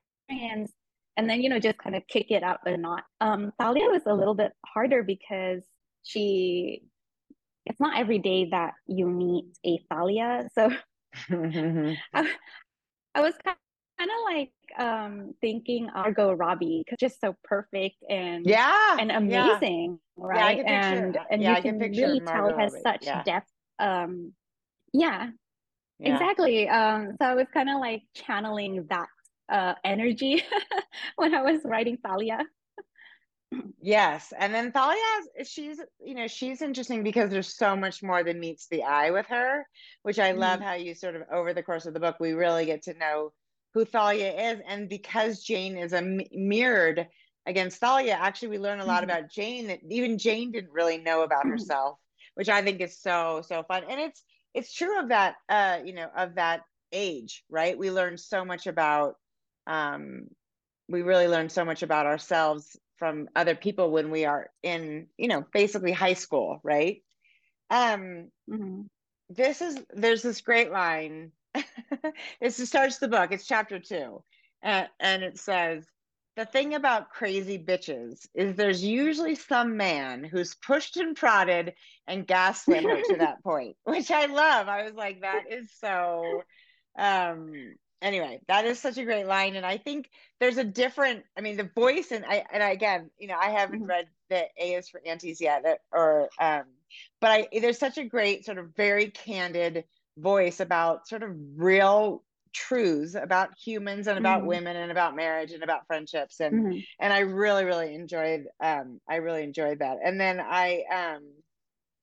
and 1.17 1.31
then, 1.31 1.43
you 1.43 1.49
know, 1.49 1.59
just 1.59 1.79
kind 1.79 1.95
of 1.95 2.07
kick 2.09 2.31
it 2.31 2.43
up 2.43 2.61
a 2.67 2.77
notch. 2.77 3.05
Um, 3.21 3.53
Thalia 3.59 3.87
was 3.87 4.03
a 4.07 4.15
little 4.15 4.35
bit 4.35 4.53
harder 4.67 5.03
because 5.03 5.63
she, 6.03 6.83
it's 7.67 7.81
not 7.81 7.99
every 7.99 8.19
day 8.19 8.49
that 8.51 8.75
you 8.87 9.07
meet 9.07 9.47
a 9.65 9.79
Thalia. 9.91 10.49
So 10.55 10.71
I, 12.15 12.31
I 13.15 13.21
was 13.21 13.35
kind 13.45 13.57
of 14.01 14.35
like 14.35 14.51
um 14.79 15.35
thinking 15.41 15.89
Margot 15.95 16.33
Robbie 16.33 16.83
because 16.85 16.99
just 16.99 17.21
so 17.21 17.37
perfect 17.45 17.97
and 18.09 18.45
yeah 18.47 18.97
and 18.99 19.11
amazing, 19.11 19.99
yeah. 20.19 20.25
right? 20.27 20.59
Yeah, 20.59 20.93
and 20.93 21.19
and 21.31 21.43
yeah, 21.43 21.57
you 21.57 21.63
can, 21.63 21.79
can 21.79 21.93
really 21.93 22.21
Margot 22.21 22.51
tell 22.51 22.59
has 22.59 22.77
such 22.83 23.05
depth. 23.25 23.51
Um, 23.79 24.33
yeah, 24.93 25.31
exactly. 26.01 26.69
Um, 26.69 27.17
so 27.21 27.27
I 27.27 27.35
was 27.35 27.47
kind 27.53 27.69
of 27.69 27.81
like 27.81 28.03
channeling 28.15 28.87
that 28.91 29.09
uh 29.51 29.75
energy 29.85 30.43
when 31.17 31.35
I 31.35 31.43
was 31.43 31.61
writing 31.65 31.99
Thalia. 32.05 32.41
Yes, 33.81 34.33
and 34.39 34.55
then 34.55 34.73
Thalia, 34.73 34.99
has, 35.37 35.49
she's 35.49 35.79
you 36.05 36.15
know 36.15 36.27
she's 36.27 36.63
interesting 36.63 37.03
because 37.03 37.31
there's 37.31 37.55
so 37.55 37.77
much 37.77 38.03
more 38.03 38.23
than 38.23 38.41
meets 38.41 38.67
the 38.69 38.83
eye 38.83 39.11
with 39.11 39.27
her, 39.27 39.67
which 40.03 40.19
I 40.19 40.33
love 40.33 40.61
mm. 40.61 40.65
how 40.65 40.75
you 40.75 40.95
sort 40.95 41.17
of 41.17 41.23
over 41.33 41.53
the 41.53 41.63
course 41.63 41.87
of 41.87 41.95
the 41.95 42.01
book 42.01 42.17
we 42.21 42.33
really 42.33 42.67
get 42.67 42.83
to 42.83 42.95
know 42.95 43.33
who 43.75 43.85
Thalia 43.85 44.53
is. 44.53 44.61
And 44.67 44.89
because 44.89 45.43
Jane 45.43 45.77
is 45.77 45.93
a 45.93 46.01
mirrored 46.33 47.09
against 47.47 47.81
Thalia, 47.81 48.15
actually, 48.15 48.49
we 48.49 48.59
learn 48.59 48.81
a 48.81 48.85
lot 48.85 49.03
mm-hmm. 49.03 49.11
about 49.11 49.31
Jane 49.31 49.67
that 49.67 49.81
even 49.91 50.17
Jane 50.17 50.53
didn't 50.53 50.73
really 50.73 50.99
know 50.99 51.23
about 51.23 51.41
mm-hmm. 51.41 51.51
herself, 51.51 51.99
which 52.35 52.49
I 52.49 52.63
think 52.63 52.81
is 52.81 52.99
so, 52.99 53.43
so 53.47 53.63
fun. 53.65 53.83
And 53.89 54.01
it's, 54.01 54.23
it's 54.55 54.73
true 54.73 55.01
of 55.01 55.09
that, 55.09 55.35
uh, 55.49 55.81
you 55.85 55.93
know, 55.93 56.09
of 56.17 56.37
that 56.37 56.63
age, 56.93 57.45
right? 57.51 57.77
We 57.77 57.91
learn 57.91 58.17
so 58.17 58.45
much 58.45 58.67
about, 58.67 59.17
um, 59.67 60.29
we 60.89 61.03
really 61.03 61.29
learn 61.29 61.49
so 61.49 61.65
much 61.65 61.83
about 61.83 62.07
ourselves 62.07 62.77
from 62.97 63.29
other 63.35 63.55
people 63.55 63.91
when 63.91 64.11
we 64.11 64.25
are 64.25 64.51
in, 64.63 65.07
you 65.17 65.29
know, 65.29 65.45
basically 65.53 65.93
high 65.93 66.15
school, 66.15 66.61
right? 66.63 67.03
Um, 67.71 68.31
mm-hmm. 68.51 68.83
This 69.31 69.63
is, 69.63 69.79
there's 69.95 70.23
this 70.23 70.41
great 70.43 70.71
line 70.71 71.33
it 72.41 72.53
starts 72.53 72.99
the 72.99 73.09
book. 73.09 73.33
It's 73.33 73.47
chapter 73.47 73.79
two, 73.79 74.23
uh, 74.63 74.85
and 75.01 75.23
it 75.23 75.39
says, 75.39 75.85
"The 76.37 76.45
thing 76.45 76.75
about 76.75 77.11
crazy 77.11 77.59
bitches 77.59 78.27
is 78.35 78.57
there's 78.57 78.83
usually 78.83 79.35
some 79.35 79.77
man 79.77 80.25
who's 80.25 80.55
pushed 80.55 80.97
and 80.97 81.17
prodded 81.17 81.75
and 82.07 82.27
gaslit 82.27 82.85
her 82.85 83.01
to 83.03 83.17
that 83.19 83.43
point," 83.45 83.77
which 83.85 84.11
I 84.11 84.27
love. 84.27 84.69
I 84.69 84.85
was 84.85 84.95
like, 84.95 85.21
that 85.23 85.45
is 85.51 85.71
so. 85.79 86.43
Um, 86.99 87.75
anyway, 88.05 88.41
that 88.47 88.67
is 88.67 88.79
such 88.79 88.99
a 88.99 89.05
great 89.05 89.27
line, 89.27 89.57
and 89.57 89.67
I 89.67 89.79
think 89.79 90.11
there's 90.39 90.59
a 90.59 90.65
different. 90.65 91.25
I 91.37 91.41
mean, 91.41 91.57
the 91.57 91.71
voice 91.75 92.13
and 92.13 92.25
I 92.25 92.45
and 92.53 92.63
I, 92.63 92.71
again, 92.71 93.11
you 93.19 93.27
know, 93.27 93.37
I 93.41 93.51
haven't 93.51 93.81
mm-hmm. 93.81 93.89
read 93.89 94.07
the 94.29 94.45
A 94.61 94.75
is 94.75 94.89
for 94.89 95.01
Aunties 95.05 95.41
yet, 95.41 95.65
or 95.91 96.29
um, 96.39 96.65
but 97.21 97.31
I 97.31 97.49
there's 97.61 97.79
such 97.79 97.99
a 97.99 98.05
great 98.05 98.45
sort 98.45 98.59
of 98.59 98.77
very 98.77 99.11
candid 99.11 99.85
voice 100.17 100.61
about 100.61 101.09
sort 101.09 101.25
of 101.25 101.31
real 101.57 102.23
truths 102.53 103.17
about 103.17 103.51
humans 103.59 104.07
and 104.07 104.17
about 104.17 104.39
mm-hmm. 104.39 104.49
women 104.49 104.77
and 104.77 104.93
about 104.93 105.17
marriage 105.17 105.51
and 105.51 105.65
about 105.65 105.89
friendships 105.89 106.39
and 106.39 106.55
mm-hmm. 106.55 106.79
and 107.01 107.13
I 107.13 107.21
really 107.21 107.65
really 107.65 107.93
enjoyed 107.93 108.47
um 108.63 109.01
I 109.09 109.17
really 109.17 109.43
enjoyed 109.43 109.81
that 109.81 109.99
and 110.05 110.21
then 110.21 110.41
I 110.41 110.85
um 110.95 111.25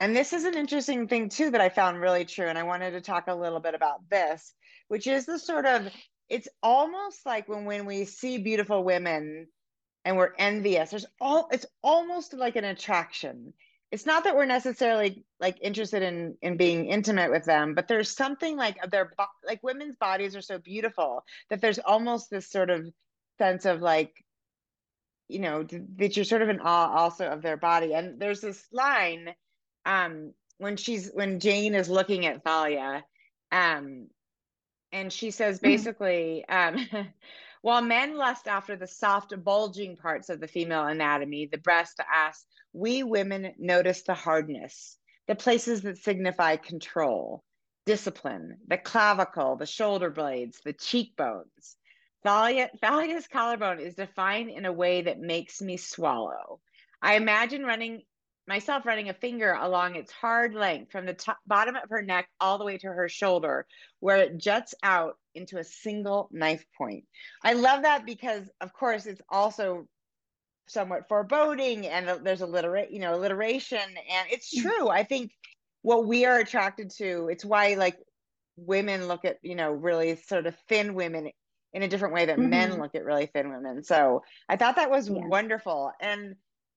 and 0.02 0.14
this 0.14 0.34
is 0.34 0.44
an 0.44 0.56
interesting 0.56 1.08
thing 1.08 1.30
too 1.30 1.52
that 1.52 1.62
I 1.62 1.70
found 1.70 2.02
really 2.02 2.26
true 2.26 2.48
and 2.48 2.58
I 2.58 2.64
wanted 2.64 2.92
to 2.92 3.02
talk 3.02 3.28
a 3.28 3.34
little 3.34 3.62
bit 3.62 3.76
about 3.76 4.10
this 4.10 4.54
which 4.92 5.08
is 5.08 5.26
the 5.26 5.40
sort 5.40 5.66
of 5.66 5.88
it's 6.28 6.50
almost 6.62 7.26
like 7.26 7.48
when 7.48 7.64
when 7.64 7.86
we 7.86 8.04
see 8.04 8.38
beautiful 8.38 8.84
women 8.84 9.48
and 10.04 10.18
we're 10.18 10.34
envious 10.38 10.90
there's 10.90 11.06
all 11.22 11.48
it's 11.50 11.66
almost 11.82 12.34
like 12.34 12.58
an 12.58 12.66
attraction. 12.66 13.54
It's 13.90 14.06
not 14.06 14.26
that 14.26 14.36
we're 14.36 14.46
necessarily 14.58 15.24
like 15.40 15.60
interested 15.62 16.04
in 16.04 16.36
in 16.42 16.58
being 16.58 16.88
intimate 16.88 17.32
with 17.32 17.46
them 17.46 17.74
but 17.74 17.88
there's 17.88 18.14
something 18.14 18.58
like 18.58 18.76
their 18.92 19.14
like 19.48 19.64
women's 19.64 19.96
bodies 19.96 20.36
are 20.36 20.42
so 20.42 20.58
beautiful 20.58 21.24
that 21.50 21.62
there's 21.62 21.80
almost 21.80 22.30
this 22.30 22.52
sort 22.52 22.70
of 22.70 22.86
sense 23.38 23.64
of 23.64 23.82
like 23.82 24.12
you 25.30 25.40
know 25.40 25.64
that 26.00 26.18
you're 26.18 26.26
sort 26.26 26.42
of 26.42 26.50
in 26.50 26.60
awe 26.60 26.94
also 26.98 27.28
of 27.28 27.42
their 27.42 27.56
body. 27.56 27.94
And 27.94 28.20
there's 28.20 28.42
this 28.42 28.62
line 28.74 29.34
um 29.86 30.34
when 30.58 30.76
she's 30.76 31.10
when 31.14 31.40
jane 31.40 31.76
is 31.76 31.90
looking 31.90 32.26
at 32.26 32.44
thalia 32.44 33.06
um 33.54 34.10
and 34.92 35.12
she 35.12 35.32
says 35.32 35.58
mm-hmm. 35.58 35.68
basically 35.68 36.46
um 36.48 36.88
while 37.62 37.82
men 37.82 38.18
lust 38.18 38.48
after 38.48 38.76
the 38.76 38.88
soft 38.88 39.34
bulging 39.44 39.96
parts 39.96 40.30
of 40.30 40.40
the 40.40 40.48
female 40.48 40.86
anatomy 40.86 41.48
the 41.52 41.58
breast 41.58 41.98
the 41.98 42.06
ass 42.14 42.46
we 42.74 43.04
women 43.04 43.54
notice 43.58 44.04
the 44.04 44.14
hardness, 44.14 44.98
the 45.28 45.36
places 45.36 45.82
that 45.82 45.98
signify 45.98 46.56
control, 46.56 47.44
discipline, 47.86 48.58
the 48.68 48.78
clavicle, 48.78 49.58
the 49.58 49.66
shoulder 49.66 50.10
blades, 50.10 50.60
the 50.64 50.74
cheekbones. 50.74 51.78
Thalia, 52.24 52.70
Thalia's 52.82 53.28
collarbone 53.28 53.80
is 53.80 53.96
defined 53.96 54.50
in 54.52 54.66
a 54.66 54.72
way 54.72 55.02
that 55.02 55.20
makes 55.20 55.62
me 55.62 55.78
swallow. 55.78 56.60
I 57.02 57.16
imagine 57.16 57.64
running 57.64 58.04
myself 58.52 58.86
running 58.86 59.08
a 59.08 59.14
finger 59.14 59.54
along 59.54 59.96
its 59.96 60.12
hard 60.12 60.54
length 60.54 60.92
from 60.92 61.06
the 61.06 61.14
top, 61.14 61.38
bottom 61.48 61.74
of 61.78 61.90
her 61.90 62.02
neck 62.02 62.28
all 62.42 62.58
the 62.58 62.66
way 62.66 62.78
to 62.78 62.88
her 62.88 63.08
shoulder, 63.08 63.66
where 64.02 64.18
it 64.18 64.38
juts 64.38 64.76
out 64.84 65.14
into 65.36 65.58
a 65.58 65.64
single 65.64 66.28
knife 66.34 66.66
point. 66.78 67.06
I 67.46 67.54
love 67.54 67.84
that 67.84 68.06
because, 68.06 68.44
of 68.60 68.74
course, 68.74 69.06
it's 69.06 69.22
also 69.30 69.88
somewhat 70.68 71.08
foreboding 71.08 71.88
and 71.88 72.26
there's 72.26 72.42
alliterate 72.42 72.92
you 72.92 73.00
know 73.00 73.16
alliteration 73.16 73.80
and 73.80 74.28
it's 74.32 74.58
mm. 74.58 74.62
true 74.62 74.88
i 74.88 75.04
think 75.04 75.32
what 75.82 76.08
we 76.08 76.24
are 76.24 76.38
attracted 76.38 76.90
to 76.90 77.28
it's 77.30 77.44
why 77.44 77.74
like 77.74 77.98
women 78.56 79.06
look 79.10 79.26
at 79.26 79.36
you 79.42 79.56
know 79.56 79.72
really 79.72 80.16
sort 80.16 80.46
of 80.46 80.56
thin 80.70 80.94
women 80.94 81.30
in 81.74 81.84
a 81.84 81.90
different 81.90 82.14
way 82.14 82.26
that 82.26 82.38
mm-hmm. 82.38 82.52
men 82.52 82.80
look 82.80 82.96
at 82.96 83.04
really 83.04 83.26
thin 83.26 83.50
women 83.50 83.84
so 83.84 84.22
i 84.48 84.56
thought 84.56 84.78
that 84.78 84.90
was 84.90 85.10
yeah. 85.10 85.16
wonderful 85.28 85.92
and 86.00 86.36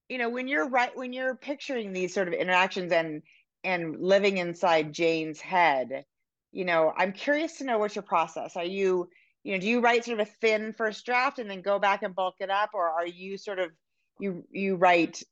you 0.08 0.18
know 0.18 0.28
when 0.28 0.49
you're 0.49 0.68
right 0.68 0.96
when 0.96 1.12
you're 1.12 1.34
picturing 1.34 1.92
these 1.92 2.14
sort 2.14 2.28
of 2.28 2.34
interactions 2.34 2.92
and 2.92 3.23
and 3.62 4.00
living 4.00 4.38
inside 4.38 4.92
jane's 4.92 5.40
head 5.40 6.04
you 6.52 6.64
know 6.64 6.92
i'm 6.96 7.12
curious 7.12 7.58
to 7.58 7.64
know 7.64 7.78
what's 7.78 7.94
your 7.94 8.02
process 8.02 8.56
are 8.56 8.64
you 8.64 9.08
you 9.42 9.52
know 9.52 9.58
do 9.58 9.66
you 9.66 9.80
write 9.80 10.04
sort 10.04 10.20
of 10.20 10.26
a 10.26 10.30
thin 10.40 10.73
first 10.73 11.04
draft 11.06 11.38
and 11.38 11.49
then 11.49 11.62
go 11.62 11.78
back 11.78 12.02
and 12.02 12.14
bulk 12.14 12.37
it 12.40 12.50
up 12.50 12.70
or 12.75 12.88
are 12.88 13.06
you 13.06 13.37
sort 13.37 13.58
of 13.58 13.70
you 14.18 14.44
you 14.50 14.76
write 14.76 15.23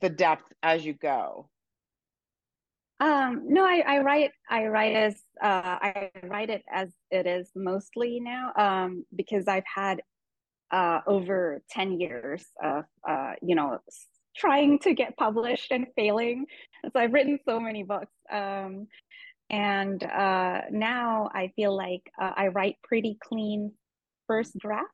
the 0.00 0.08
depth 0.08 0.44
as 0.62 0.84
you 0.84 0.94
go? 0.94 1.48
Um 3.00 3.46
no 3.48 3.64
i 3.64 3.82
i 3.86 3.98
write 3.98 4.30
i 4.48 4.66
write 4.66 4.94
as 4.94 5.22
uh 5.42 5.78
i 5.80 6.10
write 6.22 6.50
it 6.50 6.62
as 6.72 6.90
it 7.10 7.26
is 7.26 7.50
mostly 7.56 8.20
now 8.20 8.52
um 8.56 9.04
because 9.16 9.48
i've 9.48 9.64
had 9.74 10.02
uh 10.70 11.00
over 11.08 11.62
10 11.70 11.98
years 11.98 12.44
of 12.62 12.84
uh 13.08 13.32
you 13.42 13.56
know 13.56 13.80
trying 14.36 14.78
to 14.80 14.94
get 14.94 15.16
published 15.16 15.70
and 15.70 15.86
failing. 15.96 16.46
So 16.84 17.00
i've 17.00 17.12
written 17.12 17.38
so 17.44 17.60
many 17.60 17.82
books 17.82 18.12
um 18.30 18.86
and 19.50 20.02
uh 20.02 20.62
now 20.70 21.30
i 21.34 21.52
feel 21.54 21.76
like 21.76 22.10
uh, 22.20 22.32
i 22.36 22.48
write 22.48 22.76
pretty 22.82 23.18
clean 23.22 23.72
first 24.32 24.58
drafts. 24.58 24.88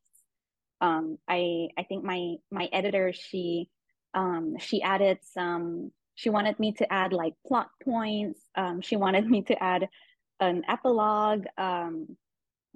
Um, 0.81 1.19
I 1.29 1.69
I 1.77 1.83
think 1.85 2.05
my 2.05 2.37
my 2.51 2.69
editor 2.73 3.13
she 3.13 3.69
um, 4.15 4.57
she 4.59 4.83
added 4.83 5.19
some 5.23 5.91
she 6.15 6.31
wanted 6.31 6.59
me 6.59 6.73
to 6.73 6.93
add 6.93 7.13
like 7.13 7.35
plot 7.47 7.69
points. 7.85 8.41
Um, 8.57 8.81
she 8.81 8.97
wanted 8.97 9.29
me 9.29 9.43
to 9.43 9.63
add 9.63 9.89
an 10.41 10.63
epilogue. 10.69 11.45
Um, 11.57 12.17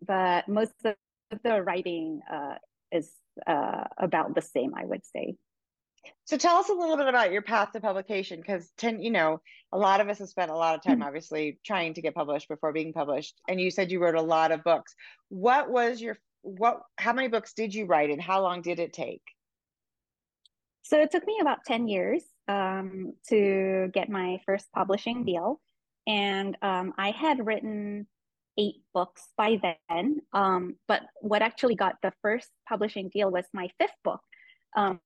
but 0.04 0.49
most 0.49 0.75
of 0.85 0.95
the 1.45 1.62
writing 1.62 2.21
uh, 2.33 2.57
is 2.90 3.11
uh, 3.47 3.85
about 3.99 4.35
the 4.35 4.42
same 4.42 4.73
I 4.76 4.85
would 4.85 5.04
say. 5.04 5.37
So 6.25 6.37
tell 6.37 6.56
us 6.56 6.68
a 6.68 6.75
little 6.75 6.97
bit 6.97 7.09
about 7.09 7.32
your 7.32 7.42
path 7.42 7.73
to 7.73 7.80
publication 7.80 8.40
because 8.40 8.71
ten 8.76 9.02
you 9.02 9.11
know 9.11 9.40
a 9.73 9.78
lot 9.78 10.00
of 10.00 10.09
us 10.09 10.18
have 10.18 10.28
spent 10.28 10.50
a 10.50 10.56
lot 10.56 10.75
of 10.75 10.82
time 10.82 10.94
mm-hmm. 10.94 11.02
obviously 11.04 11.59
trying 11.64 11.94
to 11.94 12.02
get 12.02 12.14
published 12.14 12.49
before 12.49 12.73
being 12.73 12.92
published 12.92 13.40
and 13.49 13.61
you 13.61 13.71
said 13.71 13.90
you 13.90 14.02
wrote 14.02 14.14
a 14.14 14.23
lot 14.23 14.52
of 14.52 14.64
books. 14.64 14.94
What 15.28 15.71
was 15.71 16.00
your 16.00 16.18
what 16.42 16.82
how 16.97 17.12
many 17.12 17.28
books 17.28 17.52
did 17.54 17.75
you 17.75 17.87
write 17.87 18.11
and 18.11 18.21
how 18.21 18.42
long 18.42 18.62
did 18.62 18.78
it 18.78 18.92
take 18.92 19.23
so 20.82 21.00
it 21.00 21.11
took 21.11 21.26
me 21.26 21.38
about 21.40 21.64
10 21.64 21.87
years 21.87 22.25
um, 22.49 23.14
to 23.28 23.88
get 23.94 24.11
my 24.11 24.40
first 24.44 24.66
publishing 24.73 25.25
deal 25.25 25.61
and 26.06 26.56
um, 26.62 26.92
i 26.99 27.11
had 27.11 27.47
written 27.47 28.06
eight 28.59 28.82
books 28.92 29.28
by 29.38 29.59
then 29.88 30.21
um, 30.32 30.75
but 30.88 31.02
what 31.21 31.42
actually 31.42 31.76
got 31.76 31.94
the 32.02 32.12
first 32.21 32.50
publishing 32.68 33.09
deal 33.09 33.30
was 33.30 33.44
my 33.54 33.68
fifth 33.78 33.97
book 34.04 34.21
um, 34.76 35.00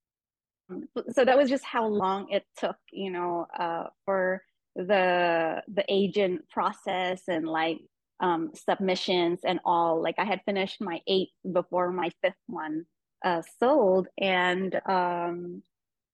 so 1.13 1.25
that 1.25 1.37
was 1.37 1.49
just 1.49 1.65
how 1.65 1.87
long 1.87 2.29
it 2.31 2.45
took 2.57 2.77
you 2.93 3.11
know 3.11 3.47
uh, 3.59 3.85
for 4.05 4.43
the 4.77 5.63
the 5.73 5.85
agent 5.89 6.49
process 6.51 7.23
and 7.29 7.47
like 7.47 7.79
um, 8.21 8.51
submissions 8.55 9.41
and 9.45 9.61
all. 9.65 10.03
Like 10.03 10.17
I 10.19 10.25
had 10.25 10.41
finished 10.45 10.81
my 10.81 11.01
eighth 11.07 11.33
before 11.51 11.91
my 11.91 12.11
fifth 12.23 12.35
one 12.47 12.87
uh, 13.25 13.43
sold, 13.59 14.09
and 14.21 14.79
um, 14.87 15.63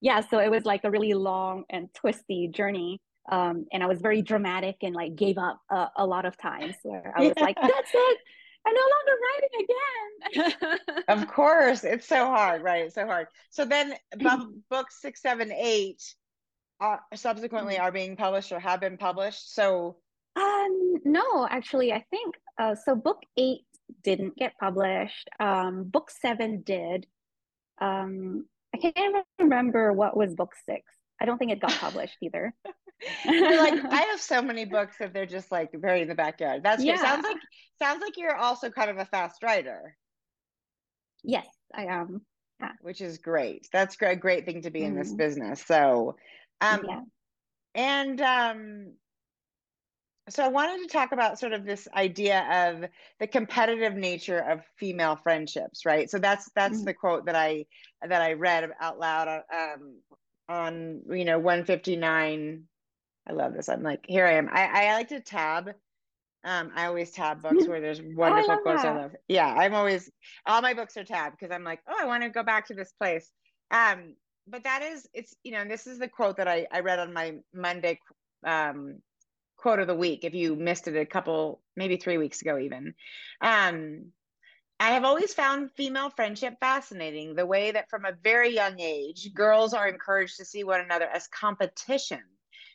yeah, 0.01 0.21
so 0.21 0.39
it 0.39 0.51
was 0.51 0.65
like 0.65 0.85
a 0.85 0.91
really 0.91 1.15
long 1.15 1.65
and 1.71 1.89
twisty 1.95 2.49
journey. 2.49 3.01
Um, 3.31 3.67
and 3.73 3.85
I 3.85 3.87
was 3.87 4.01
very 4.01 4.21
dramatic 4.21 4.77
and 4.83 4.97
like 4.97 5.15
gave 5.15 5.39
up 5.39 5.61
a, 5.71 5.89
a 5.97 6.07
lot 6.07 6.25
of 6.25 6.37
times 6.37 6.75
where 6.83 7.15
I 7.17 7.23
was 7.23 7.33
yeah. 7.37 7.45
like, 7.45 7.57
"That's 7.61 7.91
it." 7.95 8.19
I'm 8.67 8.75
no 8.75 8.81
longer 8.95 9.17
writing 9.25 10.55
again. 10.69 11.05
of 11.09 11.29
course, 11.29 11.85
it's 11.85 12.07
so 12.07 12.27
hard, 12.27 12.63
right? 12.63 12.85
It's 12.85 12.95
so 12.95 13.07
hard. 13.07 13.27
So 13.51 13.65
then, 13.65 13.95
books 14.71 15.01
six, 15.01 15.21
seven, 15.21 15.53
eight, 15.53 16.03
uh, 16.81 16.99
subsequently 17.15 17.75
mm-hmm. 17.75 17.85
are 17.85 17.93
being 17.93 18.17
published 18.17 18.53
or 18.53 18.61
have 18.61 18.81
been 18.81 18.97
published. 18.97 19.55
So 19.55 19.97
um, 20.37 20.95
no, 21.05 21.47
actually, 21.49 21.93
I 21.93 22.05
think 22.11 22.35
uh, 22.59 22.75
so. 22.75 22.95
Book 22.95 23.23
eight 23.37 23.63
didn't 24.03 24.37
get 24.37 24.55
published. 24.59 25.29
Um, 25.41 25.85
book 25.85 26.11
seven 26.11 26.63
did. 26.63 27.07
Um, 27.81 28.47
I 28.75 28.79
can't 28.79 29.27
remember 29.39 29.93
what 29.93 30.17
was 30.17 30.35
book 30.35 30.53
six. 30.67 30.83
I 31.21 31.25
don't 31.27 31.39
think 31.39 31.53
it 31.53 31.61
got 31.61 31.73
published 31.73 32.17
either. 32.23 32.55
like, 33.27 33.85
I 33.91 34.07
have 34.11 34.21
so 34.21 34.43
many 34.43 34.65
books 34.65 34.97
that 34.99 35.13
they're 35.13 35.27
just 35.27 35.51
like 35.51 35.71
buried 35.81 36.03
in 36.03 36.09
the 36.09 36.15
backyard. 36.15 36.63
That's 36.63 36.83
yeah. 36.83 36.97
sounds 36.97 37.25
like 37.25 37.37
sounds 37.81 38.01
like 38.01 38.17
you're 38.17 38.37
also 38.37 38.71
kind 38.71 38.91
of 38.91 38.99
a 38.99 39.05
fast 39.05 39.43
writer. 39.43 39.97
Yes, 41.23 41.47
I 41.75 41.87
am. 41.87 42.23
Yeah. 42.61 42.73
Which 42.81 43.01
is 43.01 43.19
great. 43.19 43.69
That's 43.73 43.97
a 44.01 44.17
great 44.17 44.45
thing 44.45 44.63
to 44.63 44.71
be 44.71 44.81
mm. 44.81 44.87
in 44.87 44.95
this 44.97 45.09
mm-hmm. 45.09 45.17
business. 45.17 45.65
So, 45.67 46.17
um, 46.61 46.85
yeah. 46.89 47.01
and 47.75 48.21
um, 48.21 48.93
so 50.29 50.45
I 50.45 50.49
wanted 50.49 50.83
to 50.83 50.93
talk 50.93 51.13
about 51.13 51.39
sort 51.39 51.53
of 51.53 51.65
this 51.65 51.89
idea 51.95 52.69
of 52.69 52.89
the 53.19 53.27
competitive 53.27 53.95
nature 53.95 54.39
of 54.39 54.61
female 54.79 55.17
friendships, 55.17 55.85
right? 55.85 56.09
So 56.09 56.19
that's 56.19 56.49
that's 56.55 56.77
mm-hmm. 56.77 56.85
the 56.85 56.95
quote 56.95 57.27
that 57.27 57.35
I 57.35 57.67
that 58.07 58.23
I 58.23 58.35
read 58.35 58.71
out 58.81 58.99
loud 58.99 59.43
um, 59.53 59.99
on 60.49 61.03
you 61.11 61.25
know 61.25 61.39
159. 61.39 62.65
I 63.29 63.33
love 63.33 63.55
this. 63.55 63.69
I'm 63.69 63.83
like, 63.83 64.05
here 64.07 64.27
I 64.27 64.33
am. 64.33 64.49
I, 64.51 64.87
I 64.87 64.95
like 64.95 65.09
to 65.09 65.21
tab. 65.21 65.73
Um, 66.45 66.73
I 66.75 66.87
always 66.87 67.13
tab 67.13 67.41
books 67.41 67.69
where 67.69 67.81
there's 67.81 68.03
wonderful 68.03 68.51
oh, 68.51 68.55
I 68.55 68.63
quotes 68.63 68.83
that. 68.83 68.97
I 68.97 69.03
love. 69.03 69.13
Yeah, 69.29 69.47
I'm 69.47 69.75
always 69.75 70.11
all 70.45 70.61
my 70.61 70.75
books 70.75 70.97
are 70.97 71.05
tabbed 71.05 71.37
because 71.39 71.55
I'm 71.55 71.63
like, 71.63 71.81
oh, 71.87 71.97
I 71.99 72.05
want 72.07 72.25
to 72.25 72.31
go 72.31 72.43
back 72.43 72.67
to 72.67 72.75
this 72.75 72.93
place. 72.93 73.31
Um, 73.71 74.17
but 74.49 74.65
that 74.65 74.83
is 74.83 75.09
it's 75.15 75.37
you 75.45 75.53
know 75.53 75.65
this 75.65 75.87
is 75.87 76.01
the 76.01 76.09
quote 76.09 76.39
that 76.39 76.49
I 76.49 76.67
I 76.73 76.81
read 76.81 76.99
on 76.99 77.13
my 77.13 77.37
Monday 77.55 78.01
um 78.45 78.97
quote 79.57 79.79
of 79.79 79.87
the 79.87 79.95
week 79.95 80.25
if 80.25 80.35
you 80.35 80.57
missed 80.57 80.89
it 80.89 80.97
a 80.97 81.07
couple, 81.07 81.63
maybe 81.77 81.97
three 81.97 82.19
weeks 82.19 82.43
ago, 82.43 82.59
even. 82.59 82.95
Um, 83.41 84.07
I 84.81 84.91
have 84.91 85.05
always 85.05 85.33
found 85.33 85.71
female 85.77 86.11
friendship 86.11 86.55
fascinating, 86.59 87.37
the 87.37 87.47
way 87.47 87.71
that 87.71 87.89
from 87.89 88.05
a 88.05 88.17
very 88.25 88.53
young 88.53 88.81
age, 88.81 89.33
girls 89.33 89.75
are 89.75 89.87
encouraged 89.87 90.39
to 90.39 90.45
see 90.45 90.65
one 90.65 90.81
another 90.81 91.05
as 91.05 91.29
competition 91.29 92.23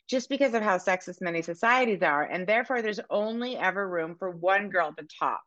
just 0.08 0.28
because 0.28 0.54
of 0.54 0.62
how 0.62 0.78
sexist 0.78 1.20
many 1.20 1.42
societies 1.42 2.02
are. 2.02 2.24
And 2.24 2.46
therefore, 2.46 2.82
there's 2.82 3.00
only 3.10 3.56
ever 3.56 3.86
room 3.86 4.16
for 4.18 4.30
one 4.30 4.70
girl 4.70 4.88
at 4.88 4.96
the 4.96 5.08
top. 5.18 5.42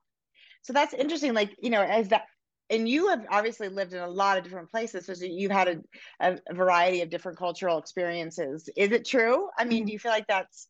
so 0.62 0.74
that's 0.74 0.94
interesting 0.94 1.34
like 1.34 1.56
you 1.62 1.70
know 1.70 1.82
as 1.82 2.10
that 2.10 2.26
and 2.70 2.88
you 2.88 3.10
have 3.10 3.26
obviously 3.30 3.68
lived 3.68 3.94
in 3.94 4.00
a 4.00 4.08
lot 4.08 4.38
of 4.38 4.44
different 4.44 4.72
places 4.72 5.06
so 5.06 5.14
you've 5.26 5.52
had 5.52 5.84
a, 6.22 6.38
a 6.50 6.54
variety 6.54 7.02
of 7.02 7.10
different 7.10 7.38
cultural 7.38 7.78
experiences 7.78 8.70
is 8.78 8.92
it 8.92 9.06
true 9.06 9.50
i 9.58 9.66
mean 9.66 9.80
mm-hmm. 9.80 9.88
do 9.88 9.94
you 9.94 10.00
feel 10.00 10.12
like 10.12 10.28
that's 10.28 10.68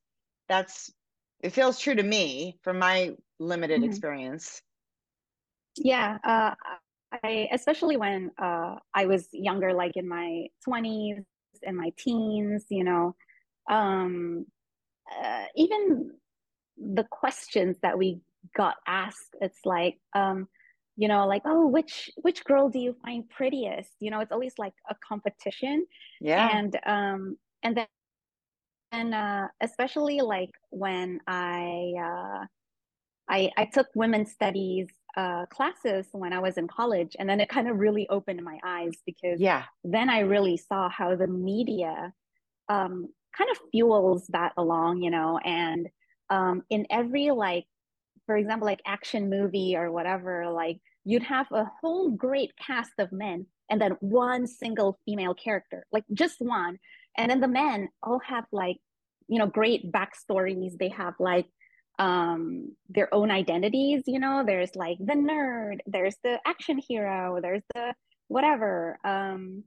that's 0.50 0.92
it 1.42 1.52
feels 1.52 1.80
true 1.80 1.96
to 1.96 2.04
me 2.04 2.58
from 2.64 2.80
my 2.80 3.12
limited 3.40 3.82
mm-hmm. 3.82 3.90
experience 3.90 4.62
yeah 5.78 6.18
uh, 6.24 6.54
i 7.24 7.48
especially 7.52 7.98
when 7.98 8.32
uh, 8.42 8.76
i 8.94 9.06
was 9.06 9.28
younger 9.32 9.74
like 9.74 9.96
in 9.96 10.08
my 10.08 10.46
20s 10.68 11.24
and 11.64 11.78
my 11.78 11.92
teens 11.98 12.66
you 12.70 12.84
know 12.84 13.16
um, 13.70 14.46
uh, 15.12 15.46
even 15.56 16.12
the 16.78 17.04
questions 17.04 17.78
that 17.84 17.98
we 17.98 18.20
got 18.56 18.76
asked 18.88 19.36
it's 19.40 19.60
like 19.66 20.00
um, 20.16 20.48
you 20.98 21.08
know 21.08 21.28
like 21.28 21.44
oh 21.46 21.68
which 21.68 22.10
which 22.18 22.44
girl 22.44 22.70
do 22.70 22.80
you 22.80 22.96
find 23.04 23.30
prettiest? 23.30 23.92
You 24.00 24.12
know 24.12 24.20
it's 24.20 24.32
always 24.32 24.54
like 24.58 24.74
a 24.90 24.96
competition. 25.08 25.86
Yeah. 26.20 26.50
And 26.58 26.80
um 26.86 27.38
and 27.64 27.78
then 27.78 27.88
and 28.92 29.14
uh 29.14 29.48
especially 29.62 30.20
like 30.22 30.52
when 30.70 31.20
i 31.28 31.94
uh 31.98 32.46
i 33.30 33.50
i 33.58 33.66
took 33.66 33.88
women's 33.96 34.32
studies 34.32 34.88
uh 35.18 35.46
classes 35.48 36.08
when 36.12 36.34
i 36.34 36.40
was 36.40 36.58
in 36.58 36.68
college 36.68 37.16
and 37.20 37.30
then 37.30 37.40
it 37.40 37.50
kind 37.50 37.68
of 37.70 37.78
really 37.78 38.08
opened 38.10 38.44
my 38.44 38.58
eyes 38.64 38.94
because 39.06 39.40
yeah. 39.40 39.64
then 39.84 40.10
i 40.10 40.20
really 40.20 40.58
saw 40.58 40.90
how 40.90 41.16
the 41.16 41.28
media 41.28 42.14
um 42.70 43.08
kind 43.38 43.50
of 43.50 43.58
fuels 43.72 44.28
that 44.28 44.54
along 44.58 45.02
you 45.02 45.10
know 45.10 45.38
and 45.40 45.88
um 46.30 46.64
in 46.70 46.86
every 46.90 47.32
like 47.32 47.66
for 48.26 48.38
example, 48.38 48.66
like 48.66 48.82
action 48.86 49.30
movie 49.30 49.76
or 49.76 49.92
whatever, 49.92 50.50
like 50.50 50.80
you'd 51.04 51.24
have 51.24 51.48
a 51.52 51.70
whole 51.82 52.12
great 52.12 52.52
cast 52.56 52.94
of 52.98 53.12
men 53.12 53.46
and 53.70 53.82
then 53.82 53.98
one 54.00 54.48
single 54.48 55.00
female 55.06 55.34
character, 55.34 55.86
like 55.92 56.06
just 56.14 56.36
one. 56.40 56.78
And 57.18 57.30
then 57.30 57.42
the 57.42 57.48
men 57.50 57.90
all 58.02 58.20
have 58.20 58.46
like, 58.52 58.78
you 59.28 59.40
know, 59.40 59.48
great 59.48 59.92
backstories. 59.92 60.78
They 60.78 60.90
have 60.90 61.16
like 61.20 61.48
um 62.00 62.74
their 62.90 63.14
own 63.14 63.32
identities, 63.32 64.04
you 64.08 64.20
know, 64.20 64.44
there's 64.46 64.76
like 64.76 64.98
the 65.00 65.14
nerd, 65.14 65.80
there's 65.86 66.16
the 66.24 66.40
action 66.46 66.78
hero, 66.78 67.40
there's 67.42 67.64
the 67.76 67.94
whatever. 68.30 68.98
Um 69.04 69.66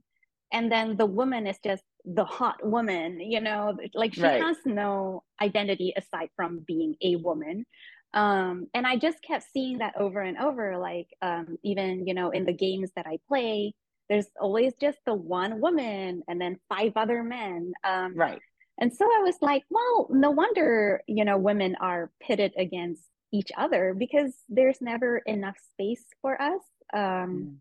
and 0.55 0.71
then 0.71 0.95
the 0.95 1.05
woman 1.05 1.45
is 1.45 1.57
just 1.63 1.83
the 2.05 2.23
hot 2.23 2.65
woman 2.65 3.19
you 3.19 3.41
know 3.41 3.77
like 3.93 4.13
she 4.13 4.21
right. 4.21 4.41
has 4.41 4.57
no 4.65 5.21
identity 5.41 5.93
aside 5.97 6.29
from 6.35 6.63
being 6.65 6.95
a 7.01 7.17
woman 7.17 7.65
um, 8.13 8.67
and 8.73 8.87
i 8.87 8.95
just 8.95 9.21
kept 9.21 9.45
seeing 9.53 9.79
that 9.79 9.93
over 9.99 10.21
and 10.21 10.37
over 10.37 10.77
like 10.77 11.07
um, 11.21 11.57
even 11.63 12.07
you 12.07 12.13
know 12.13 12.29
in 12.31 12.45
the 12.45 12.53
games 12.53 12.89
that 12.95 13.05
i 13.05 13.17
play 13.27 13.73
there's 14.09 14.27
always 14.39 14.73
just 14.79 14.99
the 15.05 15.13
one 15.13 15.59
woman 15.59 16.23
and 16.27 16.39
then 16.39 16.57
five 16.69 16.93
other 16.95 17.21
men 17.21 17.73
um, 17.83 18.15
right 18.15 18.41
and 18.79 18.93
so 18.93 19.05
i 19.05 19.21
was 19.23 19.35
like 19.41 19.63
well 19.69 20.07
no 20.09 20.31
wonder 20.31 21.01
you 21.07 21.25
know 21.25 21.37
women 21.37 21.75
are 21.81 22.11
pitted 22.21 22.53
against 22.57 23.03
each 23.33 23.51
other 23.57 23.93
because 23.93 24.33
there's 24.47 24.79
never 24.79 25.17
enough 25.17 25.57
space 25.73 26.05
for 26.21 26.41
us 26.41 26.61
um, 26.93 27.01
mm. 27.01 27.55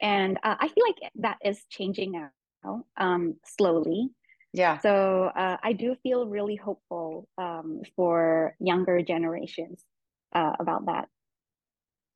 And 0.00 0.38
uh, 0.42 0.56
i 0.58 0.68
feel 0.68 0.84
like 0.86 1.12
that 1.16 1.38
is 1.44 1.62
changing 1.68 2.12
now 2.12 2.30
um, 2.96 3.36
slowly. 3.44 4.10
Yeah. 4.52 4.78
So 4.78 5.30
uh, 5.34 5.56
i 5.62 5.72
do 5.72 5.96
feel 6.02 6.26
really 6.26 6.56
hopeful 6.56 7.28
um, 7.38 7.82
for 7.96 8.54
younger 8.58 9.02
generations 9.02 9.82
uh, 10.34 10.52
about 10.58 10.86
that. 10.86 11.08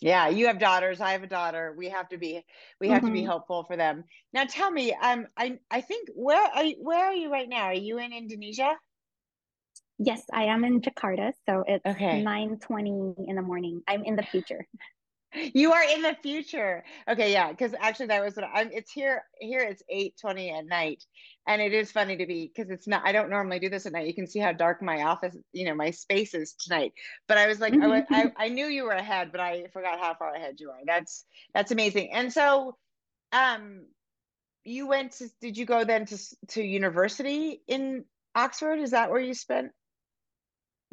Yeah 0.01 0.29
you 0.29 0.47
have 0.49 0.59
daughters 0.59 1.01
i 1.01 1.13
have 1.13 1.23
a 1.23 1.29
daughter. 1.29 1.75
We 1.77 1.89
have 1.91 2.09
to 2.11 2.19
be 2.19 2.45
we 2.81 2.89
have 2.89 2.99
mm-hmm. 2.99 3.07
to 3.07 3.13
be 3.13 3.21
mm-hmm. 3.21 3.31
hopeful 3.31 3.65
for 3.65 3.77
them. 3.77 4.05
Now 4.33 4.45
tell 4.45 4.71
me 4.71 4.95
um 5.01 5.27
i 5.37 5.59
i 5.71 5.81
think 5.81 6.09
where 6.15 6.43
are 6.43 6.65
you 6.65 6.77
where 6.81 7.07
are 7.07 7.15
you 7.15 7.31
right 7.31 7.49
now? 7.49 7.67
Are 7.67 7.75
you 7.75 7.99
in 7.99 8.13
indonesia? 8.13 8.77
Yes 9.99 10.23
i 10.33 10.45
am 10.51 10.65
in 10.65 10.81
jakarta 10.81 11.33
so 11.47 11.63
it's 11.67 11.87
okay. 11.87 12.23
9 12.23 12.59
20 12.59 13.15
in 13.29 13.37
the 13.37 13.43
morning. 13.43 13.83
I'm 13.87 14.05
in 14.05 14.17
the 14.17 14.25
future 14.25 14.67
you 15.35 15.73
are 15.73 15.83
in 15.85 16.03
the 16.03 16.17
future. 16.23 16.85
Okay 17.09 17.33
yeah 17.33 17.51
because 17.51 17.75
actually 17.81 18.07
that 18.07 18.25
was 18.25 18.37
what 18.37 18.47
i'm 18.53 18.71
it's 18.73 18.93
here 18.93 19.23
here 19.41 19.61
it's 19.61 19.83
8 19.89 20.15
20 20.21 20.51
at 20.51 20.67
night. 20.67 21.05
And 21.47 21.61
it 21.61 21.75
is 21.75 21.93
funny 21.93 22.17
to 22.17 22.27
be 22.27 22.51
because 22.55 22.71
it's 22.71 22.87
not 22.87 23.03
i 23.05 23.13
don't 23.13 23.31
normally 23.31 23.59
do 23.59 23.69
this 23.69 23.87
at 23.87 23.93
night. 23.93 24.07
You 24.07 24.15
can 24.15 24.27
see 24.27 24.39
how 24.39 24.53
dark 24.53 24.83
my 24.83 25.03
office 25.03 25.37
you 25.53 25.67
know 25.67 25.75
my 25.75 25.91
space 25.91 26.35
is 26.35 26.55
tonight. 26.55 26.93
But 27.29 27.39
i 27.39 27.47
was 27.47 27.61
like 27.61 27.75
I, 27.75 28.05
I, 28.11 28.33
I 28.37 28.49
knew 28.49 28.67
you 28.67 28.85
were 28.85 28.93
ahead 28.93 29.31
but 29.33 29.41
i 29.41 29.65
forgot 29.73 30.01
how 30.01 30.15
far 30.15 30.35
ahead 30.35 30.57
you 30.59 30.71
are. 30.71 30.81
That's 30.87 31.25
that's 31.55 31.73
amazing. 31.73 32.13
And 32.13 32.33
so 32.33 32.77
um 33.33 33.87
you 34.65 34.87
went 34.87 35.13
to 35.13 35.29
did 35.41 35.57
you 35.57 35.67
go 35.67 35.85
then 35.85 36.07
to 36.07 36.19
to 36.49 36.63
university 36.63 37.61
in 37.69 38.05
oxford? 38.35 38.79
Is 38.79 38.93
that 38.93 39.11
where 39.11 39.21
you 39.21 39.35
spent 39.35 39.73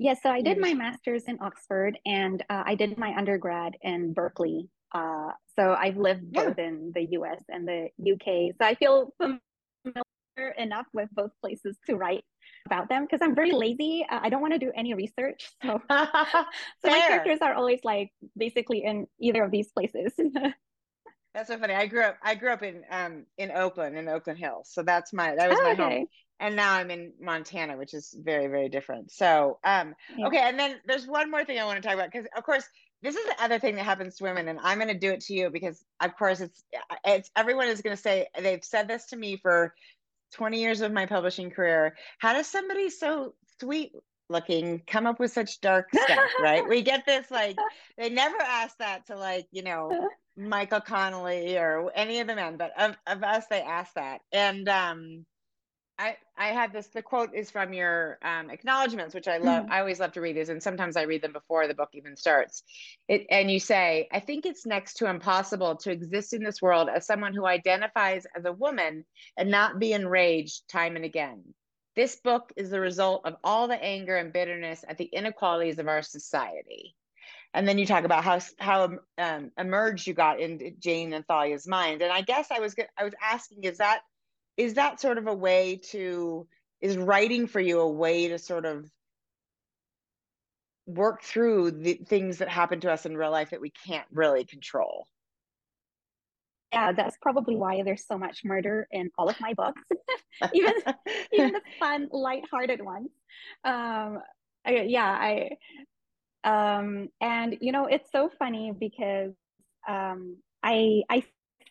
Yes, 0.02 0.18
yeah, 0.24 0.32
so 0.32 0.36
I 0.36 0.42
did 0.42 0.58
my 0.58 0.74
master's 0.74 1.26
in 1.26 1.38
Oxford 1.42 2.00
and 2.08 2.42
uh, 2.50 2.64
I 2.66 2.74
did 2.74 2.98
my 2.98 3.14
undergrad 3.16 3.74
in 3.84 4.14
Berkeley. 4.14 4.68
Uh, 4.92 5.30
so 5.56 5.76
I've 5.80 5.96
lived 5.96 6.32
both 6.32 6.56
yeah. 6.58 6.70
in 6.70 6.92
the 6.96 7.06
US 7.12 7.40
and 7.50 7.68
the 7.68 7.90
UK. 8.02 8.56
So 8.60 8.66
I 8.66 8.74
feel 8.74 9.14
familiar 9.20 10.50
enough 10.58 10.88
with 10.92 11.10
both 11.12 11.30
places 11.40 11.78
to 11.86 11.98
write 11.98 12.24
about 12.66 12.90
them 12.90 13.04
because 13.04 13.20
I'm 13.22 13.36
very 13.36 13.52
lazy. 13.52 14.04
Uh, 14.10 14.22
I 14.24 14.30
don't 14.30 14.42
want 14.42 14.54
to 14.54 14.60
do 14.60 14.72
any 14.76 14.96
research. 14.96 15.52
So, 15.64 15.80
so 15.92 16.90
my 16.90 17.00
characters 17.08 17.38
are 17.44 17.54
always 17.54 17.82
like 17.84 18.10
basically 18.36 18.84
in 18.84 19.06
either 19.20 19.44
of 19.44 19.52
these 19.52 19.72
places. 19.72 20.14
That's 21.34 21.48
so 21.48 21.58
funny. 21.58 21.74
I 21.74 21.88
grew 21.88 22.04
up. 22.04 22.18
I 22.22 22.36
grew 22.36 22.52
up 22.52 22.64
in 22.64 22.84
um 22.92 23.26
in 23.38 23.52
Oakland, 23.52 23.98
in 23.98 24.08
Oakland 24.08 24.40
Hills. 24.40 24.70
So 24.72 24.84
that's 24.84 25.14
my 25.14 25.36
that 25.36 25.50
was 25.50 25.60
oh, 25.60 25.64
my 25.64 25.72
okay. 25.72 26.00
home 26.00 26.08
and 26.42 26.56
now 26.56 26.74
I'm 26.74 26.90
in 26.90 27.14
Montana, 27.22 27.78
which 27.78 27.94
is 27.94 28.16
very, 28.20 28.48
very 28.48 28.68
different. 28.68 29.12
So, 29.12 29.60
um, 29.64 29.94
yeah. 30.18 30.26
okay. 30.28 30.40
And 30.40 30.60
then 30.60 30.78
there's 30.88 31.06
one 31.06 31.30
more 31.30 31.46
thing 31.46 31.60
I 31.60 31.66
want 31.66 31.82
to 31.82 31.88
talk 31.88 31.94
about 31.94 32.12
because, 32.12 32.28
of 32.36 32.44
course, 32.44 32.66
this 33.04 33.16
is 33.16 33.24
the 33.26 33.44
other 33.44 33.60
thing 33.60 33.76
that 33.76 33.86
happens 33.86 34.18
to 34.18 34.24
women, 34.24 34.48
and 34.48 34.60
I'm 34.62 34.80
going 34.80 34.88
to 34.88 34.98
do 34.98 35.12
it 35.12 35.22
to 35.22 35.34
you 35.34 35.52
because, 35.52 35.84
of 36.02 36.16
course, 36.18 36.42
it's 36.42 36.64
it's 37.06 37.30
everyone 37.36 37.68
is 37.68 37.82
going 37.82 37.96
to 37.96 38.02
say 38.02 38.28
they've 38.40 38.64
said 38.64 38.88
this 38.88 39.06
to 39.08 39.16
me 39.16 39.38
for 39.38 39.74
20 40.34 40.60
years 40.60 40.82
of 40.82 40.92
my 40.92 41.06
publishing 41.06 41.52
career. 41.52 41.96
How 42.18 42.34
does 42.34 42.48
somebody 42.48 42.90
so 42.90 43.36
sweet 43.60 43.92
looking 44.30 44.82
come 44.88 45.06
up 45.06 45.20
with 45.20 45.32
such 45.32 45.62
dark 45.62 45.90
stuff? 45.94 46.20
right? 46.42 46.68
We 46.68 46.82
get 46.82 47.06
this 47.06 47.30
like 47.30 47.56
they 47.98 48.10
never 48.10 48.38
ask 48.40 48.78
that 48.80 49.06
to 49.08 49.16
like 49.16 49.48
you 49.52 49.64
know 49.64 50.10
Michael 50.50 50.82
Connelly 50.82 51.58
or 51.58 51.92
any 51.96 52.20
of 52.20 52.28
the 52.28 52.36
men, 52.36 52.58
but 52.58 52.72
of, 52.80 52.96
of 53.08 53.24
us 53.24 53.46
they 53.50 53.62
ask 53.62 53.94
that, 53.96 54.22
and 54.32 54.68
um 54.70 55.26
I, 56.02 56.18
I 56.36 56.48
had 56.48 56.74
this 56.74 56.88
the 56.88 57.04
quote 57.04 57.36
is 57.36 57.52
from 57.52 57.74
your 57.74 58.18
um, 58.24 58.50
acknowledgments 58.50 59.14
which 59.14 59.28
i 59.28 59.38
love 59.38 59.66
mm-hmm. 59.66 59.72
i 59.72 59.80
always 59.80 60.00
love 60.00 60.14
to 60.14 60.22
read 60.22 60.36
these 60.36 60.50
and 60.50 60.62
sometimes 60.62 60.98
i 60.98 61.04
read 61.04 61.22
them 61.22 61.32
before 61.32 61.68
the 61.68 61.76
book 61.76 61.90
even 61.94 62.16
starts. 62.16 62.64
It, 63.08 63.28
and 63.30 63.52
you 63.52 63.60
say 63.60 64.08
i 64.12 64.20
think 64.20 64.46
it's 64.46 64.66
next 64.66 64.96
to 64.96 65.10
impossible 65.10 65.76
to 65.78 65.92
exist 65.92 66.34
in 66.34 66.44
this 66.44 66.62
world 66.62 66.90
as 66.90 67.06
someone 67.06 67.36
who 67.36 67.46
identifies 67.46 68.26
as 68.36 68.46
a 68.46 68.52
woman 68.52 69.06
and 69.38 69.52
not 69.52 69.78
be 69.78 69.94
enraged 69.94 70.68
time 70.70 70.96
and 70.96 71.06
again. 71.06 71.44
This 71.96 72.16
book 72.16 72.52
is 72.56 72.72
the 72.72 72.80
result 72.80 73.26
of 73.26 73.36
all 73.44 73.68
the 73.68 73.84
anger 73.84 74.18
and 74.18 74.34
bitterness 74.34 74.84
at 74.88 74.98
the 74.98 75.06
inequalities 75.06 75.78
of 75.78 75.88
our 75.88 76.02
society 76.02 76.96
and 77.54 77.68
then 77.68 77.78
you 77.78 77.86
talk 77.86 78.04
about 78.04 78.24
how 78.24 78.40
how 78.60 78.98
um, 79.18 79.52
emerged 79.58 80.08
you 80.08 80.14
got 80.14 80.40
in 80.40 80.76
Jane 80.80 81.14
and 81.14 81.26
Thalia's 81.28 81.68
mind, 81.68 82.02
and 82.02 82.12
I 82.12 82.22
guess 82.22 82.50
I 82.52 82.60
was 82.60 82.76
I 82.98 83.04
was 83.04 83.14
asking, 83.22 83.64
is 83.64 83.78
that 83.78 84.02
is 84.58 84.76
that 84.76 85.02
sort 85.02 85.18
of 85.18 85.28
a 85.28 85.34
way 85.34 85.80
to 85.92 86.48
is 86.80 86.98
writing 86.98 87.48
for 87.48 87.60
you 87.60 87.80
a 87.80 87.92
way 87.92 88.30
to 88.30 88.40
sort 88.40 88.66
of 88.66 88.90
work 90.88 91.24
through 91.24 91.72
the 91.72 91.94
things 91.94 92.40
that 92.40 92.50
happen 92.50 92.80
to 92.82 92.92
us 92.92 93.06
in 93.06 93.16
real 93.16 93.32
life 93.32 93.52
that 93.52 93.62
we 93.62 93.72
can't 93.86 94.08
really 94.12 94.46
control? 94.46 95.06
Yeah 96.72 96.94
that's 96.94 97.18
probably 97.22 97.56
why 97.56 97.84
there's 97.84 98.06
so 98.08 98.18
much 98.18 98.42
murder 98.46 98.88
in 98.92 99.12
all 99.18 99.30
of 99.30 99.40
my 99.42 99.54
books. 99.54 99.82
Even 100.54 100.74
even 101.34 101.52
the 101.52 101.62
fun 101.80 102.08
light-hearted 102.12 102.82
ones. 102.82 103.10
Um 103.64 104.20
I, 104.66 104.86
yeah 104.88 105.10
i 105.10 105.50
um 106.44 107.08
and 107.22 107.58
you 107.62 107.72
know 107.72 107.86
it's 107.86 108.12
so 108.12 108.30
funny 108.40 108.74
because 108.80 109.34
um 109.88 110.38
i 110.64 111.02
i 111.10 111.24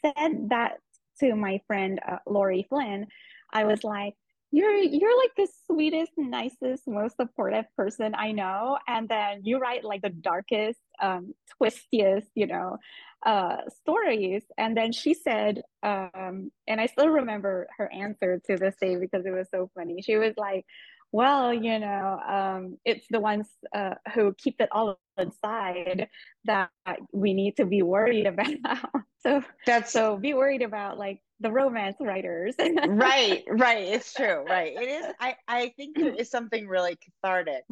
said 0.03 0.49
that 0.51 0.79
to 1.21 1.35
my 1.37 1.61
friend 1.67 2.01
uh, 2.09 2.17
Laurie 2.27 2.67
Flynn, 2.69 3.07
I 3.53 3.65
was 3.65 3.85
like, 3.85 4.15
you're 4.53 4.77
you're 4.77 5.17
like 5.17 5.31
the 5.37 5.49
sweetest, 5.67 6.13
nicest, 6.17 6.89
most 6.89 7.17
supportive 7.17 7.67
person 7.77 8.15
I 8.17 8.33
know, 8.33 8.79
and 8.89 9.09
then 9.09 9.43
you 9.45 9.59
write 9.59 9.85
like 9.85 10.03
the 10.03 10.09
darkest, 10.11 10.81
um, 11.01 11.35
twistiest, 11.57 12.29
you 12.35 12.47
know, 12.49 12.79
uh, 13.25 13.59
stories. 13.81 14.43
And 14.59 14.77
then 14.77 14.91
she 14.93 15.15
said, 15.15 15.63
um, 15.85 16.51
and 16.67 16.81
I 16.81 16.87
still 16.87 17.09
remember 17.11 17.69
her 17.79 17.93
answer 17.93 18.41
to 18.47 18.57
this 18.57 18.75
day 18.81 18.97
because 18.97 19.25
it 19.25 19.31
was 19.31 19.49
so 19.53 19.71
funny. 19.77 20.03
She 20.03 20.17
was 20.17 20.35
like, 20.37 20.65
well, 21.13 21.53
you 21.53 21.79
know, 21.79 22.21
um, 22.29 22.79
it's 22.85 23.07
the 23.11 23.21
ones 23.21 23.49
uh, 23.75 23.95
who 24.15 24.35
keep 24.35 24.61
it 24.61 24.69
all 24.73 24.99
inside 25.19 26.09
that 26.45 26.71
we 27.13 27.35
need 27.35 27.57
to 27.57 27.67
be 27.67 27.83
worried 27.83 28.27
about. 28.27 28.57
so 29.23 29.43
that's 29.67 29.93
so 29.93 30.17
be 30.17 30.35
worried 30.35 30.63
about 30.63 30.99
like 30.99 31.21
the 31.41 31.51
romance 31.51 31.97
writers. 32.01 32.55
right, 32.59 33.45
right. 33.49 33.85
It's 33.89 34.13
true. 34.13 34.45
Right. 34.49 34.75
It 34.77 34.89
is. 34.89 35.07
I 35.19 35.37
I 35.49 35.73
think 35.77 35.97
there 35.97 36.15
is 36.15 36.31
something 36.31 36.69
really 36.69 36.97
cathartic 36.97 37.65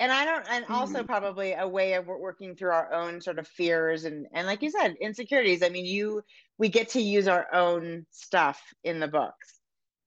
and 0.00 0.10
i 0.12 0.24
don't 0.24 0.46
and 0.50 0.64
also 0.68 0.98
mm-hmm. 0.98 1.06
probably 1.06 1.52
a 1.52 1.66
way 1.66 1.94
of 1.94 2.06
working 2.06 2.54
through 2.54 2.70
our 2.70 2.92
own 2.92 3.20
sort 3.20 3.38
of 3.38 3.46
fears 3.46 4.04
and 4.04 4.26
and 4.32 4.46
like 4.46 4.62
you 4.62 4.70
said 4.70 4.94
insecurities 5.00 5.62
i 5.62 5.68
mean 5.68 5.86
you 5.86 6.22
we 6.58 6.68
get 6.68 6.90
to 6.90 7.00
use 7.00 7.28
our 7.28 7.46
own 7.52 8.04
stuff 8.10 8.60
in 8.82 9.00
the 9.00 9.08
books 9.08 9.60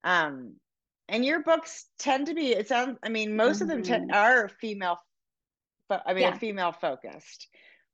um 0.04 0.54
and 1.08 1.24
your 1.24 1.42
books 1.42 1.86
tend 1.98 2.26
to 2.26 2.34
be 2.34 2.52
it 2.52 2.68
sounds 2.68 2.98
i 3.02 3.08
mean 3.08 3.36
most 3.36 3.60
mm-hmm. 3.60 3.70
of 3.70 3.84
them 3.84 4.00
mm-hmm. 4.00 4.14
are 4.14 4.48
female 4.60 4.98
but 5.88 6.02
i 6.06 6.12
mean 6.12 6.22
yeah. 6.22 6.38
female 6.38 6.72
focused 6.72 7.48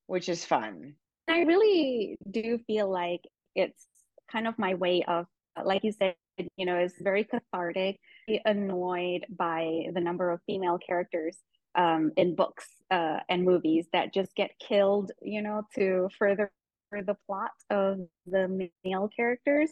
which 0.07 0.29
is 0.29 0.45
fun 0.45 0.95
i 1.29 1.41
really 1.43 2.17
do 2.31 2.59
feel 2.67 2.91
like 2.91 3.21
it's 3.55 3.87
kind 4.31 4.47
of 4.47 4.59
my 4.59 4.75
way 4.75 5.03
of 5.07 5.27
like 5.65 5.85
you 5.85 5.93
said 5.93 6.15
you 6.57 6.67
know 6.67 6.77
it's 6.77 7.01
very 7.01 7.25
cathartic 7.25 7.99
annoyed 8.45 9.25
by 9.37 9.85
the 9.93 10.01
number 10.01 10.31
of 10.31 10.41
female 10.47 10.79
characters 10.79 11.37
um, 11.75 12.13
in 12.17 12.35
books 12.35 12.67
uh, 12.91 13.21
and 13.29 13.45
movies 13.45 13.87
that 13.93 14.15
just 14.15 14.35
get 14.35 14.51
killed, 14.59 15.13
you 15.23 15.43
know, 15.43 15.63
to 15.75 16.09
further 16.19 16.51
the 16.93 17.17
plot 17.27 17.51
of 17.71 17.99
the 18.27 18.71
male 18.85 19.11
characters. 19.15 19.71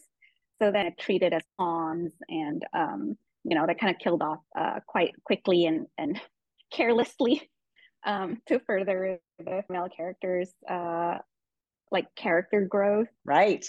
So 0.61 0.71
then 0.71 0.93
treated 0.99 1.33
as 1.33 1.43
pawns 1.59 2.13
and, 2.29 2.65
um, 2.73 3.17
you 3.45 3.55
know, 3.55 3.67
they're 3.67 3.75
kind 3.75 3.95
of 3.95 4.01
killed 4.01 4.23
off 4.23 4.41
uh, 4.57 4.81
quite 4.87 5.13
quickly 5.25 5.67
and, 5.67 5.87
and 5.99 6.21
carelessly 6.73 7.51
um, 8.05 8.41
to 8.49 8.61
further 8.61 9.19
the 9.39 9.63
male 9.69 9.89
characters' 9.95 10.53
uh, 10.69 11.19
like 11.91 12.15
character 12.15 12.63
growth. 12.63 13.09
Right. 13.25 13.65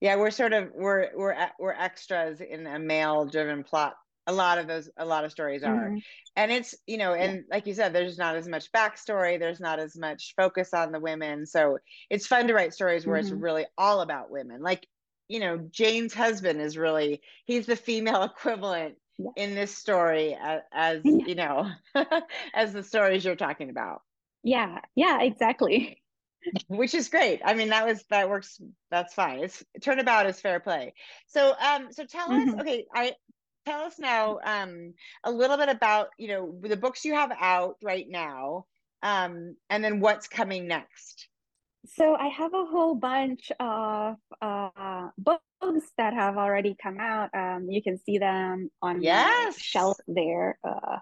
Yeah, 0.00 0.16
we're 0.16 0.30
sort 0.30 0.52
of 0.52 0.70
we're 0.74 1.10
we're 1.14 1.36
we're 1.58 1.72
extras 1.72 2.40
in 2.40 2.66
a 2.66 2.78
male 2.78 3.26
driven 3.26 3.62
plot 3.62 3.94
a 4.26 4.32
lot 4.32 4.58
of 4.58 4.66
those 4.66 4.88
a 4.96 5.04
lot 5.04 5.24
of 5.24 5.32
stories 5.32 5.62
are 5.64 5.88
mm-hmm. 5.88 5.98
and 6.36 6.52
it's 6.52 6.74
you 6.86 6.98
know 6.98 7.14
and 7.14 7.36
yeah. 7.36 7.42
like 7.50 7.66
you 7.66 7.74
said 7.74 7.92
there's 7.92 8.18
not 8.18 8.36
as 8.36 8.46
much 8.46 8.70
backstory 8.72 9.38
there's 9.38 9.60
not 9.60 9.80
as 9.80 9.96
much 9.96 10.34
focus 10.36 10.74
on 10.74 10.92
the 10.92 11.00
women 11.00 11.46
so 11.46 11.78
it's 12.10 12.26
fun 12.26 12.46
to 12.46 12.54
write 12.54 12.74
stories 12.74 13.06
where 13.06 13.16
mm-hmm. 13.16 13.32
it's 13.32 13.42
really 13.42 13.66
all 13.76 14.02
about 14.02 14.30
women 14.30 14.62
like 14.62 14.86
you 15.28 15.40
know 15.40 15.58
jane's 15.72 16.14
husband 16.14 16.60
is 16.60 16.76
really 16.76 17.20
he's 17.44 17.66
the 17.66 17.76
female 17.76 18.22
equivalent 18.36 18.94
yeah. 19.24 19.44
in 19.44 19.54
this 19.54 19.76
story 19.76 20.36
as, 20.40 20.60
as 20.72 21.00
yeah. 21.04 21.26
you 21.26 21.34
know 21.34 21.70
as 22.54 22.72
the 22.72 22.82
stories 22.82 23.24
you're 23.24 23.36
talking 23.36 23.70
about 23.70 24.02
yeah 24.42 24.78
yeah 24.94 25.20
exactly 25.22 26.00
which 26.68 26.94
is 26.94 27.08
great 27.08 27.40
i 27.44 27.52
mean 27.54 27.68
that 27.68 27.86
was 27.86 28.04
that 28.10 28.28
works 28.28 28.60
that's 28.90 29.14
fine 29.14 29.40
it's 29.40 29.62
turnabout 29.82 30.26
is 30.26 30.40
fair 30.40 30.60
play 30.60 30.94
so 31.26 31.54
um 31.60 31.92
so 31.92 32.04
tell 32.04 32.28
mm-hmm. 32.28 32.54
us 32.54 32.60
okay 32.60 32.86
i 32.94 33.12
tell 33.66 33.82
us 33.82 33.98
now 33.98 34.38
um, 34.44 34.94
a 35.24 35.30
little 35.30 35.58
bit 35.58 35.68
about 35.68 36.08
you 36.18 36.28
know 36.28 36.54
the 36.62 36.76
books 36.76 37.04
you 37.04 37.14
have 37.14 37.30
out 37.38 37.76
right 37.82 38.06
now 38.08 38.64
um, 39.02 39.54
and 39.68 39.84
then 39.84 40.00
what's 40.00 40.28
coming 40.28 40.66
next 40.66 41.28
so 41.86 42.14
i 42.14 42.28
have 42.28 42.54
a 42.54 42.64
whole 42.64 42.94
bunch 42.94 43.52
of 43.60 44.16
uh, 44.40 45.08
books 45.18 45.44
that 45.96 46.14
have 46.14 46.36
already 46.36 46.76
come 46.82 46.98
out 46.98 47.30
um, 47.34 47.66
you 47.68 47.82
can 47.82 47.98
see 47.98 48.18
them 48.18 48.70
on 48.82 49.02
yes. 49.02 49.54
the 49.54 49.60
shelf 49.60 49.98
there 50.08 50.58
uh, 50.64 50.98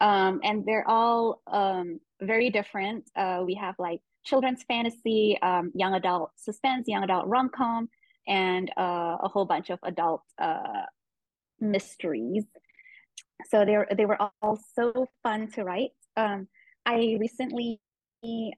um, 0.00 0.40
and 0.42 0.64
they're 0.66 0.88
all 0.88 1.40
um, 1.46 2.00
very 2.20 2.50
different 2.50 3.04
uh, 3.16 3.42
we 3.44 3.54
have 3.54 3.74
like 3.78 4.00
children's 4.24 4.62
fantasy 4.64 5.38
um, 5.42 5.70
young 5.74 5.94
adult 5.94 6.30
suspense 6.36 6.88
young 6.88 7.04
adult 7.04 7.26
rom-com 7.26 7.88
and 8.26 8.70
uh, 8.76 9.16
a 9.20 9.28
whole 9.28 9.44
bunch 9.44 9.70
of 9.70 9.78
adult 9.82 10.22
uh, 10.38 10.86
mysteries. 11.60 12.44
So 13.48 13.64
they 13.64 13.76
were, 13.76 13.88
they 13.96 14.06
were 14.06 14.18
all 14.40 14.58
so 14.74 15.08
fun 15.22 15.50
to 15.52 15.64
write. 15.64 15.90
Um, 16.16 16.48
I 16.86 17.16
recently 17.18 17.80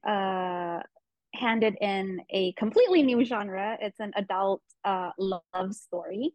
uh, 0.07 0.81
handed 1.35 1.77
in 1.81 2.23
a 2.31 2.53
completely 2.53 3.03
new 3.03 3.25
genre. 3.25 3.77
It's 3.81 4.01
an 4.01 4.13
adult 4.17 4.63
uh, 4.85 5.11
love 5.19 5.75
story. 5.75 6.35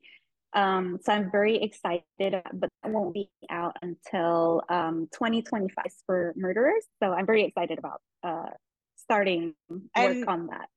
Um, 0.53 0.97
so 1.01 1.13
I'm 1.13 1.31
very 1.31 1.61
excited, 1.61 2.03
but 2.17 2.69
that 2.83 2.91
won't 2.91 3.13
be 3.13 3.29
out 3.49 3.77
until 3.81 4.63
um, 4.69 5.07
2025 5.13 5.85
for 6.05 6.33
Murderers. 6.35 6.85
So 7.01 7.13
I'm 7.13 7.25
very 7.25 7.43
excited 7.43 7.77
about 7.77 8.01
uh, 8.23 8.49
starting 8.95 9.53
work 9.69 9.83
and 9.95 10.27
on 10.27 10.47
that. 10.47 10.69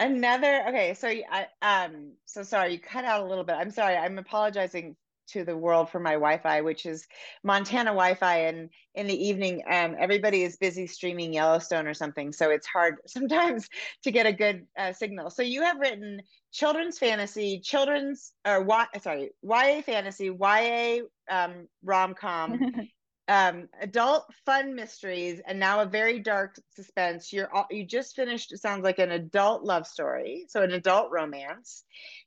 Another 0.00 0.64
okay, 0.68 0.94
so 0.94 1.08
I 1.08 1.48
um 1.60 2.12
so 2.24 2.44
sorry 2.44 2.72
you 2.72 2.78
cut 2.78 3.04
out 3.04 3.20
a 3.20 3.26
little 3.26 3.42
bit. 3.42 3.56
I'm 3.58 3.72
sorry. 3.72 3.96
I'm 3.96 4.16
apologizing 4.16 4.96
to 5.28 5.44
the 5.44 5.56
world 5.56 5.90
for 5.90 6.00
my 6.00 6.12
Wi-Fi, 6.12 6.60
which 6.62 6.86
is 6.86 7.06
Montana 7.42 7.90
Wi-Fi. 7.90 8.36
And 8.38 8.70
in 8.94 9.06
the 9.06 9.26
evening, 9.26 9.62
um, 9.70 9.96
everybody 9.98 10.42
is 10.42 10.56
busy 10.56 10.86
streaming 10.86 11.32
Yellowstone 11.32 11.86
or 11.86 11.94
something, 11.94 12.32
so 12.32 12.50
it's 12.50 12.66
hard 12.66 12.96
sometimes 13.06 13.68
to 14.04 14.10
get 14.10 14.26
a 14.26 14.32
good 14.32 14.66
uh, 14.78 14.92
signal. 14.92 15.30
So 15.30 15.42
you 15.42 15.62
have 15.62 15.78
written 15.78 16.22
children's 16.52 16.98
fantasy, 16.98 17.60
children's 17.60 18.32
or 18.46 18.62
y, 18.62 18.86
sorry, 19.00 19.30
YA 19.42 19.82
fantasy, 19.82 20.30
YA 20.30 21.00
um, 21.30 21.68
rom 21.82 22.14
com. 22.14 22.58
um, 23.28 23.68
adult 23.80 24.24
fun 24.46 24.74
mysteries 24.74 25.40
and 25.46 25.60
now 25.60 25.80
a 25.80 25.86
very 25.86 26.18
dark 26.18 26.58
suspense. 26.70 27.32
You're 27.32 27.54
all, 27.54 27.66
you 27.70 27.84
just 27.84 28.16
finished. 28.16 28.52
It 28.52 28.60
sounds 28.60 28.82
like 28.82 28.98
an 28.98 29.10
adult 29.10 29.62
love 29.62 29.86
story, 29.86 30.46
so 30.48 30.62
an 30.62 30.72
adult 30.72 31.10
romance, 31.10 31.84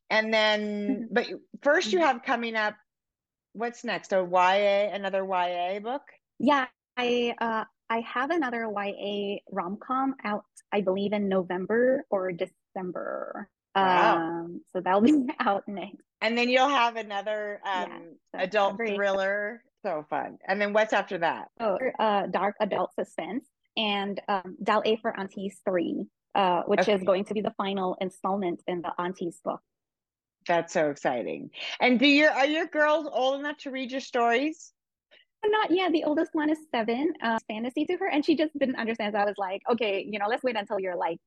and 0.10 0.32
then 0.34 1.10
but 1.12 1.28
first 1.64 1.92
you 1.92 2.00
have 2.00 2.24
coming 2.24 2.56
up 2.56 2.76
what's 3.54 3.84
next? 3.84 4.14
A 4.14 4.18
YA, 4.18 4.94
another 4.94 5.26
YA 5.26 5.80
book? 5.80 6.04
Yeah, 6.40 6.66
I 6.98 7.36
uh, 7.40 7.66
I 7.90 8.00
have 8.02 8.32
another 8.32 8.68
YA 8.74 9.38
rom 9.52 9.78
com 9.82 10.16
out, 10.24 10.46
I 10.72 10.82
believe, 10.82 11.14
in 11.14 11.28
November 11.28 12.06
or 12.10 12.32
December. 12.32 13.50
Wow. 13.76 14.18
Um, 14.18 14.62
so 14.72 14.82
that'll 14.82 15.02
be 15.02 15.28
out 15.40 15.64
next. 15.68 16.04
And 16.22 16.38
then 16.38 16.50
you'll 16.50 16.70
have 16.70 16.96
another 16.96 17.60
um, 17.66 18.16
yeah, 18.34 18.44
adult 18.44 18.78
thriller. 18.78 19.64
So 19.84 20.06
fun. 20.10 20.38
And 20.48 20.62
then 20.62 20.74
what's 20.74 20.94
after 20.94 21.18
that? 21.18 21.48
Oh, 21.60 21.78
uh, 22.00 22.28
dark 22.28 22.56
adult 22.62 22.92
suspense 22.94 23.48
and 23.76 24.22
um, 24.28 24.56
Dial 24.62 24.84
A 24.86 24.98
for 24.98 25.18
Aunties 25.20 25.60
3, 25.66 26.06
uh, 26.36 26.62
which 26.68 26.82
okay. 26.82 26.94
is 26.94 27.04
going 27.04 27.26
to 27.26 27.34
be 27.34 27.42
the 27.42 27.54
final 27.58 27.98
installment 28.00 28.62
in 28.68 28.82
the 28.82 28.92
Aunties 29.00 29.42
book. 29.44 29.62
That's 30.48 30.74
so 30.74 30.90
exciting. 30.90 31.52
And 31.80 32.00
do 32.00 32.08
your 32.08 32.32
are 32.32 32.46
your 32.46 32.68
girls 32.68 33.08
old 33.12 33.40
enough 33.40 33.58
to 33.60 33.72
read 33.72 33.92
your 33.92 34.02
stories? 34.02 34.74
Not 35.46 35.72
yet. 35.72 35.92
The 35.92 36.04
oldest 36.04 36.32
one 36.34 36.50
is 36.50 36.60
seven. 36.74 37.14
Uh, 37.22 37.40
fantasy 37.48 37.86
to 37.86 37.98
her, 37.98 38.08
and 38.08 38.24
she 38.24 38.36
just 38.36 38.58
didn't 38.58 38.76
understand. 38.76 39.14
So 39.14 39.20
I 39.20 39.26
was 39.26 39.36
like, 39.38 39.62
okay, 39.72 40.06
you 40.08 40.20
know, 40.20 40.28
let's 40.28 40.44
wait 40.44 40.56
until 40.56 40.80
you're 40.80 40.96
like 40.96 41.18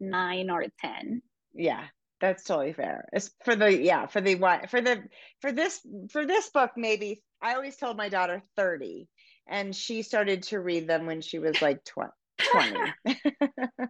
nine 0.00 0.50
or 0.50 0.64
ten. 0.80 1.22
Yeah, 1.54 1.84
that's 2.20 2.44
totally 2.44 2.72
fair. 2.72 3.08
It's 3.12 3.30
for 3.44 3.54
the 3.54 3.76
yeah 3.76 4.06
for 4.06 4.20
the 4.20 4.34
why 4.36 4.66
for 4.66 4.80
the 4.80 5.02
for 5.40 5.52
this 5.52 5.80
for 6.10 6.26
this 6.26 6.50
book 6.50 6.72
maybe 6.76 7.22
I 7.40 7.54
always 7.54 7.76
told 7.76 7.96
my 7.96 8.08
daughter 8.08 8.42
thirty, 8.56 9.08
and 9.46 9.74
she 9.74 10.02
started 10.02 10.42
to 10.44 10.60
read 10.60 10.88
them 10.88 11.06
when 11.06 11.20
she 11.20 11.38
was 11.38 11.60
like 11.62 11.84
twenty. 11.84 12.10
20 12.52 12.92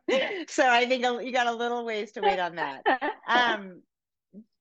so 0.48 0.68
i 0.68 0.86
think 0.86 1.02
you 1.02 1.32
got 1.32 1.48
a 1.48 1.52
little 1.52 1.84
ways 1.84 2.12
to 2.12 2.20
wait 2.20 2.38
on 2.38 2.54
that 2.54 2.82
um 3.28 3.82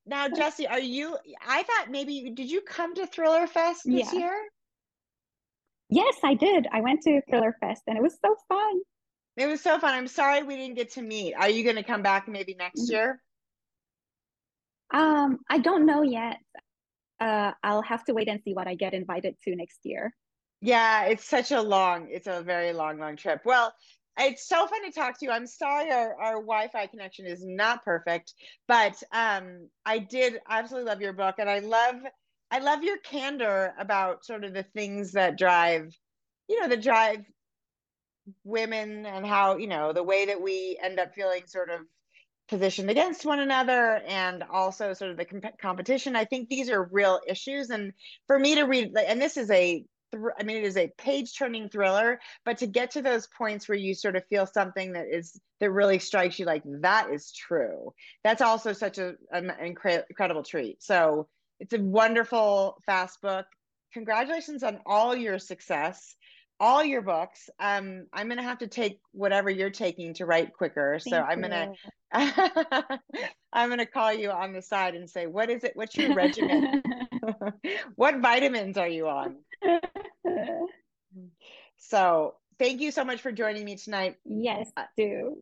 now, 0.05 0.29
Jesse, 0.29 0.67
are 0.67 0.79
you? 0.79 1.17
I 1.45 1.63
thought 1.63 1.89
maybe 1.89 2.31
did 2.35 2.49
you 2.49 2.61
come 2.61 2.95
to 2.95 3.07
Thriller 3.07 3.47
Fest 3.47 3.81
this 3.85 4.13
yeah. 4.13 4.19
year? 4.19 4.37
Yes, 5.89 6.15
I 6.23 6.33
did. 6.35 6.67
I 6.71 6.81
went 6.81 7.01
to 7.03 7.21
Thriller 7.29 7.55
Fest 7.59 7.83
and 7.87 7.97
it 7.97 8.01
was 8.01 8.17
so 8.23 8.35
fun. 8.47 8.81
It 9.37 9.47
was 9.47 9.61
so 9.61 9.79
fun. 9.79 9.93
I'm 9.93 10.07
sorry 10.07 10.43
we 10.43 10.55
didn't 10.55 10.75
get 10.75 10.93
to 10.93 11.01
meet. 11.01 11.33
Are 11.33 11.49
you 11.49 11.63
going 11.63 11.75
to 11.75 11.83
come 11.83 12.01
back 12.01 12.27
maybe 12.27 12.55
next 12.55 12.83
mm-hmm. 12.83 12.93
year? 12.93 13.21
Um, 14.93 15.39
I 15.49 15.57
don't 15.57 15.85
know 15.85 16.03
yet. 16.03 16.37
Uh, 17.19 17.51
I'll 17.63 17.81
have 17.81 18.03
to 18.05 18.13
wait 18.13 18.27
and 18.27 18.41
see 18.43 18.53
what 18.53 18.67
I 18.67 18.75
get 18.75 18.93
invited 18.93 19.35
to 19.43 19.55
next 19.55 19.79
year. 19.83 20.13
Yeah, 20.61 21.05
it's 21.05 21.25
such 21.25 21.51
a 21.51 21.61
long, 21.61 22.07
it's 22.09 22.27
a 22.27 22.41
very 22.41 22.73
long, 22.73 22.97
long 22.99 23.17
trip. 23.17 23.41
Well, 23.45 23.73
it's 24.17 24.47
so 24.47 24.67
fun 24.67 24.83
to 24.85 24.91
talk 24.91 25.19
to 25.19 25.25
you. 25.25 25.31
I'm 25.31 25.47
sorry 25.47 25.91
our, 25.91 26.15
our 26.15 26.33
Wi-Fi 26.35 26.87
connection 26.87 27.25
is 27.25 27.43
not 27.45 27.83
perfect, 27.83 28.33
but 28.67 29.01
um, 29.11 29.69
I 29.85 29.99
did 29.99 30.39
absolutely 30.49 30.89
love 30.89 31.01
your 31.01 31.13
book, 31.13 31.35
and 31.39 31.49
I 31.49 31.59
love 31.59 31.95
I 32.51 32.59
love 32.59 32.83
your 32.83 32.97
candor 32.97 33.73
about 33.79 34.23
sort 34.23 34.43
of 34.43 34.53
the 34.53 34.63
things 34.63 35.13
that 35.13 35.37
drive, 35.37 35.91
you 36.47 36.61
know, 36.61 36.67
the 36.69 36.77
drive 36.77 37.25
women 38.43 39.05
and 39.05 39.25
how 39.25 39.57
you 39.57 39.67
know 39.67 39.93
the 39.93 40.03
way 40.03 40.25
that 40.25 40.41
we 40.41 40.79
end 40.81 40.99
up 40.99 41.13
feeling 41.13 41.43
sort 41.45 41.69
of 41.69 41.81
positioned 42.47 42.89
against 42.89 43.25
one 43.25 43.39
another 43.39 44.01
and 44.07 44.43
also 44.43 44.93
sort 44.93 45.11
of 45.11 45.17
the 45.17 45.25
comp- 45.25 45.59
competition 45.59 46.15
i 46.15 46.25
think 46.25 46.49
these 46.49 46.69
are 46.69 46.89
real 46.91 47.19
issues 47.27 47.69
and 47.69 47.93
for 48.27 48.37
me 48.37 48.55
to 48.55 48.63
read 48.63 48.95
and 48.97 49.21
this 49.21 49.37
is 49.37 49.49
a 49.51 49.83
thr- 50.15 50.35
I 50.39 50.43
mean, 50.43 50.57
it 50.57 50.63
is 50.63 50.77
a 50.77 50.91
page-turning 50.97 51.69
thriller, 51.69 52.19
but 52.43 52.57
to 52.59 52.67
get 52.67 52.91
to 52.91 53.01
those 53.01 53.27
points 53.27 53.67
where 53.67 53.77
you 53.77 53.93
sort 53.93 54.15
of 54.15 54.25
feel 54.27 54.45
something 54.45 54.93
that 54.93 55.07
is 55.11 55.39
that 55.59 55.71
really 55.71 55.99
strikes 55.99 56.39
you 56.39 56.45
like 56.45 56.63
that 56.81 57.09
is 57.11 57.31
true. 57.31 57.93
That's 58.23 58.41
also 58.41 58.73
such 58.73 58.97
a, 58.97 59.15
an 59.31 59.51
incre- 59.61 60.03
incredible 60.09 60.43
treat. 60.43 60.81
So 60.83 61.27
it's 61.59 61.73
a 61.73 61.79
wonderful 61.79 62.81
fast 62.85 63.21
book. 63.21 63.45
Congratulations 63.93 64.63
on 64.63 64.79
all 64.85 65.15
your 65.15 65.39
success 65.39 66.15
all 66.59 66.83
your 66.83 67.01
books. 67.01 67.49
Um, 67.59 68.07
I'm 68.13 68.29
gonna 68.29 68.43
have 68.43 68.59
to 68.59 68.67
take 68.67 68.99
whatever 69.11 69.49
you're 69.49 69.69
taking 69.69 70.13
to 70.15 70.25
write 70.25 70.53
quicker. 70.53 70.99
Thank 70.99 71.13
so 71.13 71.21
I'm 71.21 71.39
you. 71.39 71.49
gonna 71.49 71.73
I'm 73.53 73.69
gonna 73.69 73.85
call 73.85 74.13
you 74.13 74.31
on 74.31 74.53
the 74.53 74.61
side 74.61 74.95
and 74.95 75.09
say, 75.09 75.27
what 75.27 75.49
is 75.49 75.63
it? 75.63 75.73
What's 75.75 75.95
your 75.97 76.13
regimen? 76.13 76.83
what 77.95 78.19
vitamins 78.19 78.77
are 78.77 78.87
you 78.87 79.07
on? 79.07 79.37
So 81.77 82.35
thank 82.57 82.81
you 82.81 82.91
so 82.91 83.03
much 83.03 83.21
for 83.21 83.31
joining 83.31 83.65
me 83.65 83.75
tonight. 83.75 84.15
yes, 84.25 84.71
uh, 84.75 84.83
do. 84.97 85.39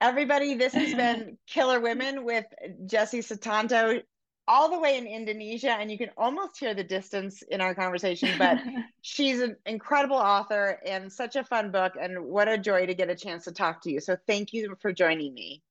Everybody, 0.00 0.54
this 0.54 0.72
has 0.74 0.94
been 0.94 1.38
Killer 1.46 1.80
Women 1.80 2.24
with 2.24 2.44
Jesse 2.86 3.20
Sutanto 3.20 4.02
all 4.48 4.70
the 4.70 4.78
way 4.78 4.98
in 4.98 5.06
Indonesia, 5.06 5.70
and 5.70 5.90
you 5.90 5.96
can 5.96 6.10
almost 6.16 6.58
hear 6.58 6.74
the 6.74 6.82
distance 6.82 7.42
in 7.42 7.60
our 7.60 7.74
conversation. 7.74 8.36
But 8.38 8.58
she's 9.02 9.40
an 9.40 9.56
incredible 9.66 10.16
author 10.16 10.80
and 10.84 11.12
such 11.12 11.36
a 11.36 11.44
fun 11.44 11.70
book, 11.70 11.92
and 12.00 12.24
what 12.24 12.48
a 12.48 12.58
joy 12.58 12.86
to 12.86 12.94
get 12.94 13.08
a 13.08 13.14
chance 13.14 13.44
to 13.44 13.52
talk 13.52 13.82
to 13.82 13.92
you. 13.92 14.00
So 14.00 14.16
thank 14.26 14.52
you 14.52 14.74
for 14.80 14.92
joining 14.92 15.34
me. 15.34 15.62